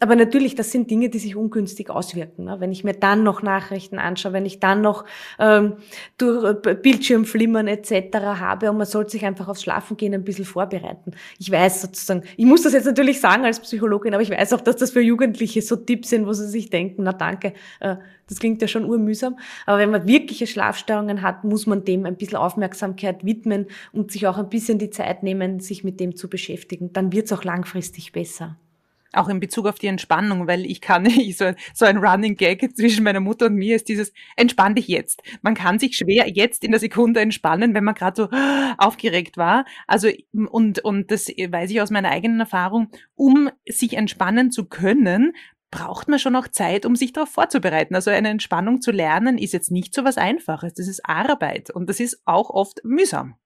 Aber 0.00 0.14
natürlich, 0.14 0.54
das 0.54 0.70
sind 0.70 0.90
Dinge, 0.90 1.08
die 1.08 1.18
sich 1.18 1.34
ungünstig 1.34 1.90
auswirken. 1.90 2.44
Ne? 2.44 2.60
Wenn 2.60 2.70
ich 2.70 2.84
mir 2.84 2.92
dann 2.92 3.24
noch 3.24 3.42
Nachrichten 3.42 3.98
anschaue, 3.98 4.32
wenn 4.32 4.46
ich 4.46 4.60
dann 4.60 4.80
noch 4.80 5.04
ähm, 5.40 5.74
durch 6.18 6.56
äh, 6.66 6.74
Bildschirmflimmern 6.74 7.66
etc. 7.66 8.16
habe 8.16 8.70
und 8.70 8.78
man 8.78 8.86
sollte 8.86 9.10
sich 9.10 9.24
einfach 9.24 9.48
aufs 9.48 9.62
Schlafen 9.62 9.96
gehen 9.96 10.14
ein 10.14 10.22
bisschen 10.22 10.44
vorbereiten. 10.44 11.12
Ich 11.40 11.50
weiß 11.50 11.82
sozusagen, 11.82 12.22
ich 12.36 12.46
muss 12.46 12.62
das 12.62 12.74
jetzt 12.74 12.84
natürlich 12.84 13.20
sagen 13.20 13.44
als 13.44 13.58
Psychologin, 13.58 14.14
aber 14.14 14.22
ich 14.22 14.30
weiß 14.30 14.52
auch, 14.52 14.60
dass 14.60 14.76
das 14.76 14.92
für 14.92 15.00
Jugendliche 15.00 15.62
so 15.62 15.74
Tipps 15.74 16.10
sind, 16.10 16.26
wo 16.26 16.32
sie 16.32 16.46
sich 16.46 16.70
denken, 16.70 17.02
na 17.02 17.12
danke, 17.12 17.54
äh, 17.80 17.96
das 18.28 18.38
klingt 18.38 18.62
ja 18.62 18.68
schon 18.68 18.84
urmühsam. 18.84 19.36
Aber 19.66 19.78
wenn 19.78 19.90
man 19.90 20.06
wirkliche 20.06 20.46
Schlafstörungen 20.46 21.22
hat, 21.22 21.42
muss 21.42 21.66
man 21.66 21.84
dem 21.84 22.06
ein 22.06 22.16
bisschen 22.16 22.36
Aufmerksamkeit 22.36 23.24
widmen 23.24 23.66
und 23.92 24.12
sich 24.12 24.28
auch 24.28 24.38
ein 24.38 24.48
bisschen 24.48 24.78
die 24.78 24.90
Zeit 24.90 25.24
nehmen, 25.24 25.58
sich 25.58 25.82
mit 25.82 25.98
dem 25.98 26.14
zu 26.14 26.28
beschäftigen. 26.28 26.92
Dann 26.92 27.10
wird 27.10 27.26
es 27.26 27.32
auch 27.32 27.42
langfristig 27.42 28.12
besser. 28.12 28.56
Auch 29.12 29.28
in 29.28 29.40
Bezug 29.40 29.66
auf 29.66 29.78
die 29.78 29.86
Entspannung, 29.86 30.46
weil 30.46 30.66
ich 30.66 30.80
kann 30.80 31.02
nicht, 31.04 31.38
so, 31.38 31.52
so 31.74 31.84
ein 31.84 31.98
Running 31.98 32.36
Gag 32.36 32.76
zwischen 32.76 33.04
meiner 33.04 33.20
Mutter 33.20 33.46
und 33.46 33.54
mir 33.54 33.76
ist 33.76 33.88
dieses, 33.88 34.12
entspann 34.36 34.74
dich 34.74 34.88
jetzt. 34.88 35.22
Man 35.42 35.54
kann 35.54 35.78
sich 35.78 35.96
schwer 35.96 36.28
jetzt 36.28 36.64
in 36.64 36.70
der 36.70 36.80
Sekunde 36.80 37.20
entspannen, 37.20 37.74
wenn 37.74 37.84
man 37.84 37.94
gerade 37.94 38.22
so 38.22 38.28
aufgeregt 38.78 39.36
war. 39.36 39.64
Also, 39.86 40.08
und, 40.32 40.80
und 40.80 41.10
das 41.10 41.28
weiß 41.28 41.70
ich 41.70 41.80
aus 41.80 41.90
meiner 41.90 42.10
eigenen 42.10 42.40
Erfahrung, 42.40 42.88
um 43.14 43.50
sich 43.66 43.96
entspannen 43.96 44.50
zu 44.50 44.66
können, 44.66 45.32
braucht 45.70 46.08
man 46.08 46.18
schon 46.18 46.36
auch 46.36 46.48
Zeit, 46.48 46.86
um 46.86 46.96
sich 46.96 47.12
darauf 47.12 47.30
vorzubereiten. 47.30 47.94
Also 47.94 48.10
eine 48.10 48.30
Entspannung 48.30 48.80
zu 48.80 48.90
lernen 48.90 49.38
ist 49.38 49.52
jetzt 49.52 49.70
nicht 49.70 49.94
so 49.94 50.04
was 50.04 50.16
Einfaches. 50.16 50.74
Das 50.74 50.88
ist 50.88 51.04
Arbeit 51.04 51.70
und 51.70 51.88
das 51.88 52.00
ist 52.00 52.22
auch 52.24 52.50
oft 52.50 52.80
mühsam. 52.84 53.36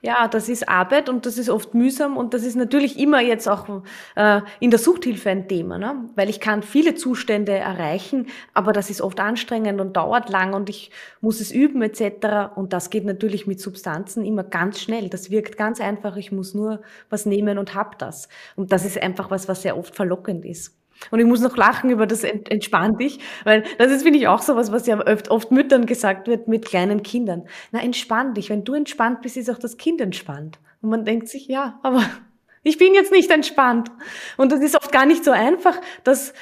Ja, 0.00 0.28
das 0.28 0.48
ist 0.48 0.68
Arbeit 0.68 1.08
und 1.08 1.26
das 1.26 1.38
ist 1.38 1.48
oft 1.48 1.74
mühsam 1.74 2.16
und 2.16 2.34
das 2.34 2.42
ist 2.42 2.56
natürlich 2.56 2.98
immer 2.98 3.20
jetzt 3.20 3.48
auch 3.48 3.82
äh, 4.16 4.40
in 4.60 4.70
der 4.70 4.78
Suchthilfe 4.78 5.30
ein 5.30 5.48
Thema, 5.48 5.78
ne? 5.78 6.08
weil 6.14 6.28
ich 6.28 6.40
kann 6.40 6.62
viele 6.62 6.94
Zustände 6.94 7.52
erreichen, 7.52 8.26
aber 8.52 8.72
das 8.72 8.90
ist 8.90 9.00
oft 9.00 9.20
anstrengend 9.20 9.80
und 9.80 9.96
dauert 9.96 10.28
lang 10.30 10.54
und 10.54 10.68
ich 10.68 10.90
muss 11.20 11.40
es 11.40 11.52
üben 11.52 11.82
etc. 11.82 12.54
Und 12.54 12.72
das 12.72 12.90
geht 12.90 13.04
natürlich 13.04 13.46
mit 13.46 13.60
Substanzen 13.60 14.24
immer 14.24 14.44
ganz 14.44 14.80
schnell. 14.80 15.08
Das 15.08 15.30
wirkt 15.30 15.56
ganz 15.56 15.80
einfach. 15.80 16.16
Ich 16.16 16.32
muss 16.32 16.54
nur 16.54 16.82
was 17.08 17.26
nehmen 17.26 17.58
und 17.58 17.74
hab 17.74 17.98
das. 17.98 18.28
Und 18.56 18.72
das 18.72 18.84
ist 18.84 19.02
einfach 19.02 19.30
was, 19.30 19.48
was 19.48 19.62
sehr 19.62 19.76
oft 19.78 19.94
verlockend 19.94 20.44
ist. 20.44 20.76
Und 21.10 21.20
ich 21.20 21.26
muss 21.26 21.40
noch 21.40 21.56
lachen 21.56 21.90
über 21.90 22.06
das 22.06 22.24
entspann 22.24 22.96
dich, 22.96 23.18
weil 23.44 23.64
das 23.78 23.90
ist, 23.90 24.02
finde 24.02 24.18
ich, 24.18 24.28
auch 24.28 24.42
so 24.42 24.56
was, 24.56 24.72
was 24.72 24.86
ja 24.86 24.98
oft, 25.06 25.30
oft 25.30 25.50
Müttern 25.50 25.86
gesagt 25.86 26.28
wird 26.28 26.48
mit 26.48 26.64
kleinen 26.64 27.02
Kindern. 27.02 27.46
Na, 27.72 27.82
entspann 27.82 28.34
dich. 28.34 28.50
Wenn 28.50 28.64
du 28.64 28.74
entspannt 28.74 29.22
bist, 29.22 29.36
ist 29.36 29.50
auch 29.50 29.58
das 29.58 29.76
Kind 29.76 30.00
entspannt. 30.00 30.58
Und 30.82 30.90
man 30.90 31.04
denkt 31.04 31.28
sich, 31.28 31.46
ja, 31.46 31.78
aber 31.82 32.02
ich 32.62 32.78
bin 32.78 32.94
jetzt 32.94 33.12
nicht 33.12 33.30
entspannt. 33.30 33.90
Und 34.36 34.52
das 34.52 34.60
ist 34.60 34.76
oft 34.76 34.92
gar 34.92 35.06
nicht 35.06 35.24
so 35.24 35.30
einfach, 35.30 35.80
das 36.04 36.32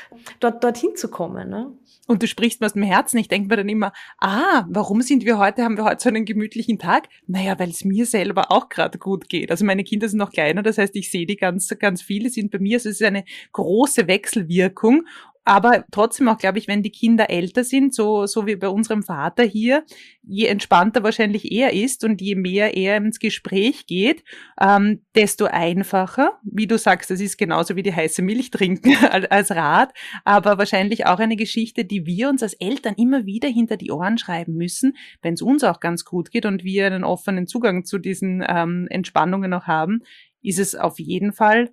dort, 0.40 0.62
dorthin 0.62 0.96
zu 0.96 1.08
kommen. 1.08 1.48
Ne? 1.48 1.72
Und 2.08 2.22
du 2.22 2.26
sprichst 2.26 2.60
mir 2.60 2.66
aus 2.66 2.72
dem 2.72 2.82
Herzen. 2.82 3.18
Ich 3.18 3.28
denke 3.28 3.48
mir 3.48 3.56
dann 3.56 3.68
immer, 3.68 3.92
ah, 4.18 4.64
warum 4.68 5.02
sind 5.02 5.24
wir 5.24 5.38
heute, 5.38 5.62
haben 5.62 5.76
wir 5.76 5.84
heute 5.84 6.02
so 6.02 6.08
einen 6.08 6.24
gemütlichen 6.24 6.78
Tag? 6.78 7.08
Naja, 7.28 7.58
weil 7.58 7.70
es 7.70 7.84
mir 7.84 8.06
selber 8.06 8.50
auch 8.50 8.68
gerade 8.68 8.98
gut 8.98 9.28
geht. 9.28 9.52
Also 9.52 9.64
meine 9.64 9.84
Kinder 9.84 10.08
sind 10.08 10.18
noch 10.18 10.32
kleiner, 10.32 10.62
das 10.62 10.78
heißt, 10.78 10.96
ich 10.96 11.10
sehe 11.10 11.26
die 11.26 11.36
ganz, 11.36 11.72
ganz 11.78 12.02
viele 12.02 12.28
sind 12.28 12.50
bei 12.50 12.58
mir. 12.58 12.76
Also 12.76 12.88
es 12.88 13.00
ist 13.00 13.06
eine 13.06 13.24
große 13.52 14.08
Wechselwirkung 14.08 15.04
aber 15.44 15.84
trotzdem 15.90 16.28
auch, 16.28 16.38
glaube 16.38 16.58
ich, 16.58 16.68
wenn 16.68 16.82
die 16.82 16.92
Kinder 16.92 17.28
älter 17.28 17.64
sind, 17.64 17.94
so, 17.94 18.26
so 18.26 18.46
wie 18.46 18.54
bei 18.54 18.68
unserem 18.68 19.02
Vater 19.02 19.42
hier, 19.42 19.84
je 20.22 20.46
entspannter 20.46 21.02
wahrscheinlich 21.02 21.50
er 21.50 21.72
ist 21.72 22.04
und 22.04 22.20
je 22.20 22.36
mehr 22.36 22.76
er 22.76 22.96
ins 22.98 23.18
Gespräch 23.18 23.86
geht, 23.86 24.22
ähm, 24.60 25.02
desto 25.16 25.46
einfacher. 25.46 26.38
Wie 26.44 26.68
du 26.68 26.78
sagst, 26.78 27.10
das 27.10 27.20
ist 27.20 27.38
genauso 27.38 27.74
wie 27.74 27.82
die 27.82 27.94
heiße 27.94 28.22
Milch 28.22 28.50
trinken 28.50 28.96
als 29.30 29.50
Rat, 29.50 29.92
aber 30.24 30.58
wahrscheinlich 30.58 31.06
auch 31.06 31.18
eine 31.18 31.36
Geschichte, 31.36 31.84
die 31.84 32.06
wir 32.06 32.28
uns 32.28 32.42
als 32.44 32.54
Eltern 32.54 32.94
immer 32.96 33.26
wieder 33.26 33.48
hinter 33.48 33.76
die 33.76 33.90
Ohren 33.90 34.18
schreiben 34.18 34.54
müssen, 34.54 34.96
wenn 35.22 35.34
es 35.34 35.42
uns 35.42 35.64
auch 35.64 35.80
ganz 35.80 36.04
gut 36.04 36.30
geht 36.30 36.46
und 36.46 36.62
wir 36.62 36.86
einen 36.86 37.02
offenen 37.02 37.48
Zugang 37.48 37.84
zu 37.84 37.98
diesen 37.98 38.44
ähm, 38.46 38.86
Entspannungen 38.90 39.50
noch 39.50 39.66
haben, 39.66 40.02
ist 40.40 40.60
es 40.60 40.76
auf 40.76 41.00
jeden 41.00 41.32
Fall 41.32 41.70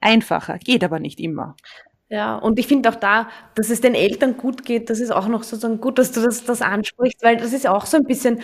einfacher, 0.00 0.58
geht 0.58 0.82
aber 0.82 0.98
nicht 0.98 1.20
immer. 1.20 1.56
Ja, 2.14 2.36
und 2.36 2.58
ich 2.58 2.66
finde 2.66 2.90
auch 2.90 2.94
da, 2.96 3.30
dass 3.54 3.70
es 3.70 3.80
den 3.80 3.94
Eltern 3.94 4.36
gut 4.36 4.66
geht, 4.66 4.90
das 4.90 5.00
ist 5.00 5.10
auch 5.10 5.28
noch 5.28 5.42
sozusagen 5.44 5.80
gut, 5.80 5.98
dass 5.98 6.12
du 6.12 6.20
das, 6.20 6.44
das 6.44 6.60
ansprichst, 6.60 7.22
weil 7.22 7.38
das 7.38 7.54
ist 7.54 7.66
auch 7.66 7.86
so 7.86 7.96
ein 7.96 8.04
bisschen, 8.04 8.36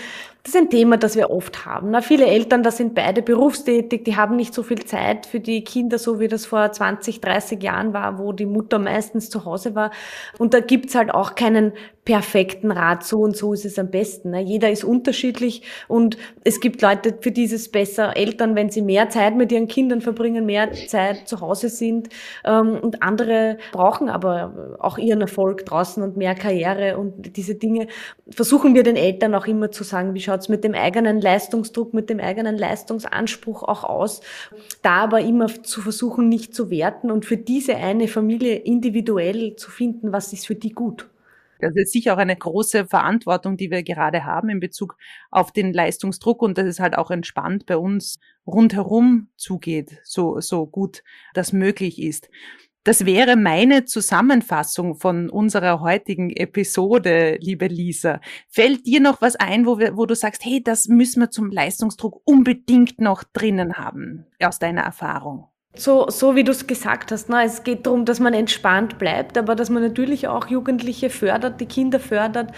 das 0.42 0.54
ist 0.54 0.56
ein 0.56 0.70
Thema, 0.70 0.96
das 0.96 1.16
wir 1.16 1.28
oft 1.30 1.66
haben. 1.66 1.90
Na, 1.90 2.00
viele 2.00 2.24
Eltern, 2.24 2.62
da 2.62 2.70
sind 2.70 2.94
beide 2.94 3.20
berufstätig, 3.20 4.04
die 4.04 4.16
haben 4.16 4.36
nicht 4.36 4.54
so 4.54 4.62
viel 4.62 4.82
Zeit 4.86 5.26
für 5.26 5.38
die 5.40 5.64
Kinder, 5.64 5.98
so 5.98 6.18
wie 6.18 6.28
das 6.28 6.46
vor 6.46 6.72
20, 6.72 7.20
30 7.20 7.62
Jahren 7.62 7.92
war, 7.92 8.18
wo 8.18 8.32
die 8.32 8.46
Mutter 8.46 8.78
meistens 8.78 9.28
zu 9.28 9.44
Hause 9.44 9.74
war. 9.74 9.90
Und 10.38 10.54
da 10.54 10.60
gibt's 10.60 10.94
halt 10.94 11.10
auch 11.12 11.34
keinen 11.34 11.74
perfekten 12.08 12.70
Rat, 12.70 13.04
so 13.04 13.20
und 13.20 13.36
so 13.36 13.52
ist 13.52 13.66
es 13.66 13.78
am 13.78 13.90
besten. 13.90 14.30
Ne? 14.30 14.40
Jeder 14.40 14.70
ist 14.70 14.82
unterschiedlich 14.82 15.60
und 15.88 16.16
es 16.42 16.58
gibt 16.58 16.80
Leute, 16.80 17.14
für 17.20 17.30
die 17.30 17.44
ist 17.44 17.52
es 17.52 17.70
besser, 17.70 18.16
Eltern, 18.16 18.56
wenn 18.56 18.70
sie 18.70 18.80
mehr 18.80 19.10
Zeit 19.10 19.36
mit 19.36 19.52
ihren 19.52 19.68
Kindern 19.68 20.00
verbringen, 20.00 20.46
mehr 20.46 20.72
Zeit 20.72 21.28
zu 21.28 21.42
Hause 21.42 21.68
sind 21.68 22.08
ähm, 22.46 22.78
und 22.80 23.02
andere 23.02 23.58
brauchen 23.72 24.08
aber 24.08 24.78
auch 24.78 24.96
ihren 24.96 25.20
Erfolg 25.20 25.66
draußen 25.66 26.02
und 26.02 26.16
mehr 26.16 26.34
Karriere 26.34 26.96
und 26.96 27.36
diese 27.36 27.56
Dinge. 27.56 27.88
Versuchen 28.30 28.74
wir 28.74 28.84
den 28.84 28.96
Eltern 28.96 29.34
auch 29.34 29.46
immer 29.46 29.70
zu 29.70 29.84
sagen, 29.84 30.14
wie 30.14 30.22
schaut's 30.22 30.48
mit 30.48 30.64
dem 30.64 30.72
eigenen 30.72 31.20
Leistungsdruck, 31.20 31.92
mit 31.92 32.08
dem 32.08 32.20
eigenen 32.20 32.56
Leistungsanspruch 32.56 33.62
auch 33.64 33.84
aus, 33.84 34.22
da 34.80 35.02
aber 35.02 35.20
immer 35.20 35.48
zu 35.62 35.82
versuchen, 35.82 36.30
nicht 36.30 36.54
zu 36.54 36.70
werten 36.70 37.10
und 37.10 37.26
für 37.26 37.36
diese 37.36 37.76
eine 37.76 38.08
Familie 38.08 38.54
individuell 38.54 39.56
zu 39.56 39.70
finden, 39.70 40.10
was 40.10 40.32
ist 40.32 40.46
für 40.46 40.54
die 40.54 40.72
gut. 40.72 41.06
Das 41.60 41.72
ist 41.74 41.92
sicher 41.92 42.14
auch 42.14 42.18
eine 42.18 42.36
große 42.36 42.86
Verantwortung, 42.86 43.56
die 43.56 43.70
wir 43.70 43.82
gerade 43.82 44.24
haben 44.24 44.48
in 44.48 44.60
Bezug 44.60 44.96
auf 45.30 45.52
den 45.52 45.72
Leistungsdruck 45.72 46.42
und 46.42 46.58
dass 46.58 46.66
es 46.66 46.80
halt 46.80 46.96
auch 46.96 47.10
entspannt 47.10 47.66
bei 47.66 47.76
uns 47.76 48.18
rundherum 48.46 49.28
zugeht, 49.36 50.00
so, 50.04 50.40
so 50.40 50.66
gut 50.66 51.02
das 51.34 51.52
möglich 51.52 52.00
ist. 52.00 52.28
Das 52.84 53.04
wäre 53.04 53.36
meine 53.36 53.84
Zusammenfassung 53.84 54.94
von 54.94 55.28
unserer 55.28 55.80
heutigen 55.80 56.30
Episode, 56.30 57.36
liebe 57.40 57.66
Lisa. 57.66 58.20
Fällt 58.48 58.86
dir 58.86 59.00
noch 59.00 59.20
was 59.20 59.36
ein, 59.36 59.66
wo, 59.66 59.78
wir, 59.78 59.96
wo 59.98 60.06
du 60.06 60.14
sagst, 60.14 60.44
hey, 60.44 60.62
das 60.62 60.88
müssen 60.88 61.20
wir 61.20 61.30
zum 61.30 61.50
Leistungsdruck 61.50 62.22
unbedingt 62.24 62.98
noch 62.98 63.24
drinnen 63.24 63.74
haben, 63.74 64.24
aus 64.40 64.58
deiner 64.58 64.82
Erfahrung? 64.82 65.48
So, 65.76 66.10
so 66.10 66.34
wie 66.34 66.42
du 66.42 66.50
es 66.50 66.66
gesagt 66.66 67.12
hast, 67.12 67.28
ne? 67.28 67.44
es 67.44 67.62
geht 67.62 67.86
darum, 67.86 68.04
dass 68.04 68.18
man 68.18 68.34
entspannt 68.34 68.98
bleibt, 68.98 69.38
aber 69.38 69.54
dass 69.54 69.70
man 69.70 69.80
natürlich 69.80 70.26
auch 70.26 70.48
Jugendliche 70.48 71.08
fördert, 71.08 71.60
die 71.60 71.66
Kinder 71.66 72.00
fördert. 72.00 72.50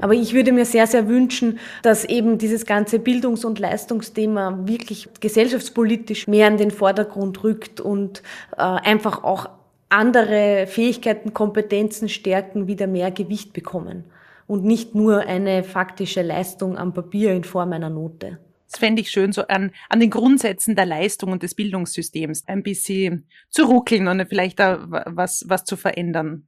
Aber 0.00 0.14
ich 0.14 0.34
würde 0.34 0.50
mir 0.50 0.64
sehr, 0.64 0.88
sehr 0.88 1.06
wünschen, 1.06 1.60
dass 1.82 2.04
eben 2.04 2.36
dieses 2.36 2.66
ganze 2.66 2.98
Bildungs- 2.98 3.44
und 3.44 3.60
Leistungsthema 3.60 4.58
wirklich 4.64 5.08
gesellschaftspolitisch 5.20 6.26
mehr 6.26 6.48
in 6.48 6.56
den 6.56 6.72
Vordergrund 6.72 7.44
rückt 7.44 7.80
und 7.80 8.22
äh, 8.56 8.62
einfach 8.62 9.22
auch 9.22 9.50
andere 9.88 10.66
Fähigkeiten, 10.66 11.32
Kompetenzen, 11.32 12.08
Stärken 12.08 12.66
wieder 12.66 12.88
mehr 12.88 13.12
Gewicht 13.12 13.52
bekommen 13.52 14.02
und 14.48 14.64
nicht 14.64 14.96
nur 14.96 15.20
eine 15.20 15.62
faktische 15.62 16.22
Leistung 16.22 16.76
am 16.76 16.92
Papier 16.92 17.34
in 17.34 17.44
Form 17.44 17.72
einer 17.72 17.90
Note. 17.90 18.38
Das 18.70 18.80
fände 18.80 19.02
ich 19.02 19.10
schön, 19.10 19.32
so 19.32 19.46
an, 19.46 19.72
an 19.88 20.00
den 20.00 20.10
Grundsätzen 20.10 20.74
der 20.74 20.86
Leistung 20.86 21.32
und 21.32 21.42
des 21.42 21.54
Bildungssystems 21.54 22.44
ein 22.46 22.62
bisschen 22.62 23.26
zu 23.50 23.64
ruckeln 23.64 24.08
und 24.08 24.26
vielleicht 24.26 24.58
da 24.58 24.84
was, 24.88 25.44
was 25.48 25.64
zu 25.64 25.76
verändern. 25.76 26.46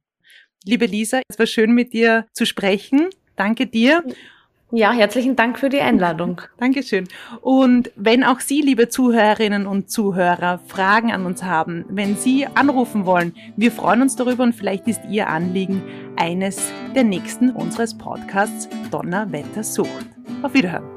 Liebe 0.65 0.85
Lisa, 0.85 1.21
es 1.29 1.39
war 1.39 1.45
schön 1.45 1.73
mit 1.73 1.93
dir 1.93 2.25
zu 2.33 2.45
sprechen. 2.45 3.09
Danke 3.35 3.67
dir. 3.67 4.03
Ja, 4.71 4.91
herzlichen 4.91 5.37
Dank 5.37 5.59
für 5.59 5.69
die 5.69 5.79
Einladung. 5.79 6.41
Dankeschön. 6.57 7.07
Und 7.39 7.89
wenn 7.95 8.25
auch 8.25 8.41
Sie, 8.41 8.61
liebe 8.61 8.89
Zuhörerinnen 8.89 9.65
und 9.65 9.89
Zuhörer, 9.89 10.59
Fragen 10.67 11.13
an 11.13 11.25
uns 11.25 11.43
haben, 11.43 11.85
wenn 11.87 12.17
Sie 12.17 12.47
anrufen 12.47 13.05
wollen, 13.05 13.33
wir 13.55 13.71
freuen 13.71 14.01
uns 14.01 14.17
darüber 14.17 14.43
und 14.43 14.53
vielleicht 14.53 14.87
ist 14.87 15.01
Ihr 15.09 15.29
Anliegen 15.29 15.81
eines 16.17 16.73
der 16.95 17.05
nächsten 17.05 17.51
unseres 17.51 17.97
Podcasts 17.97 18.67
Donnerwetter 18.91 19.63
Sucht. 19.63 20.07
Auf 20.41 20.53
Wiederhören. 20.53 20.96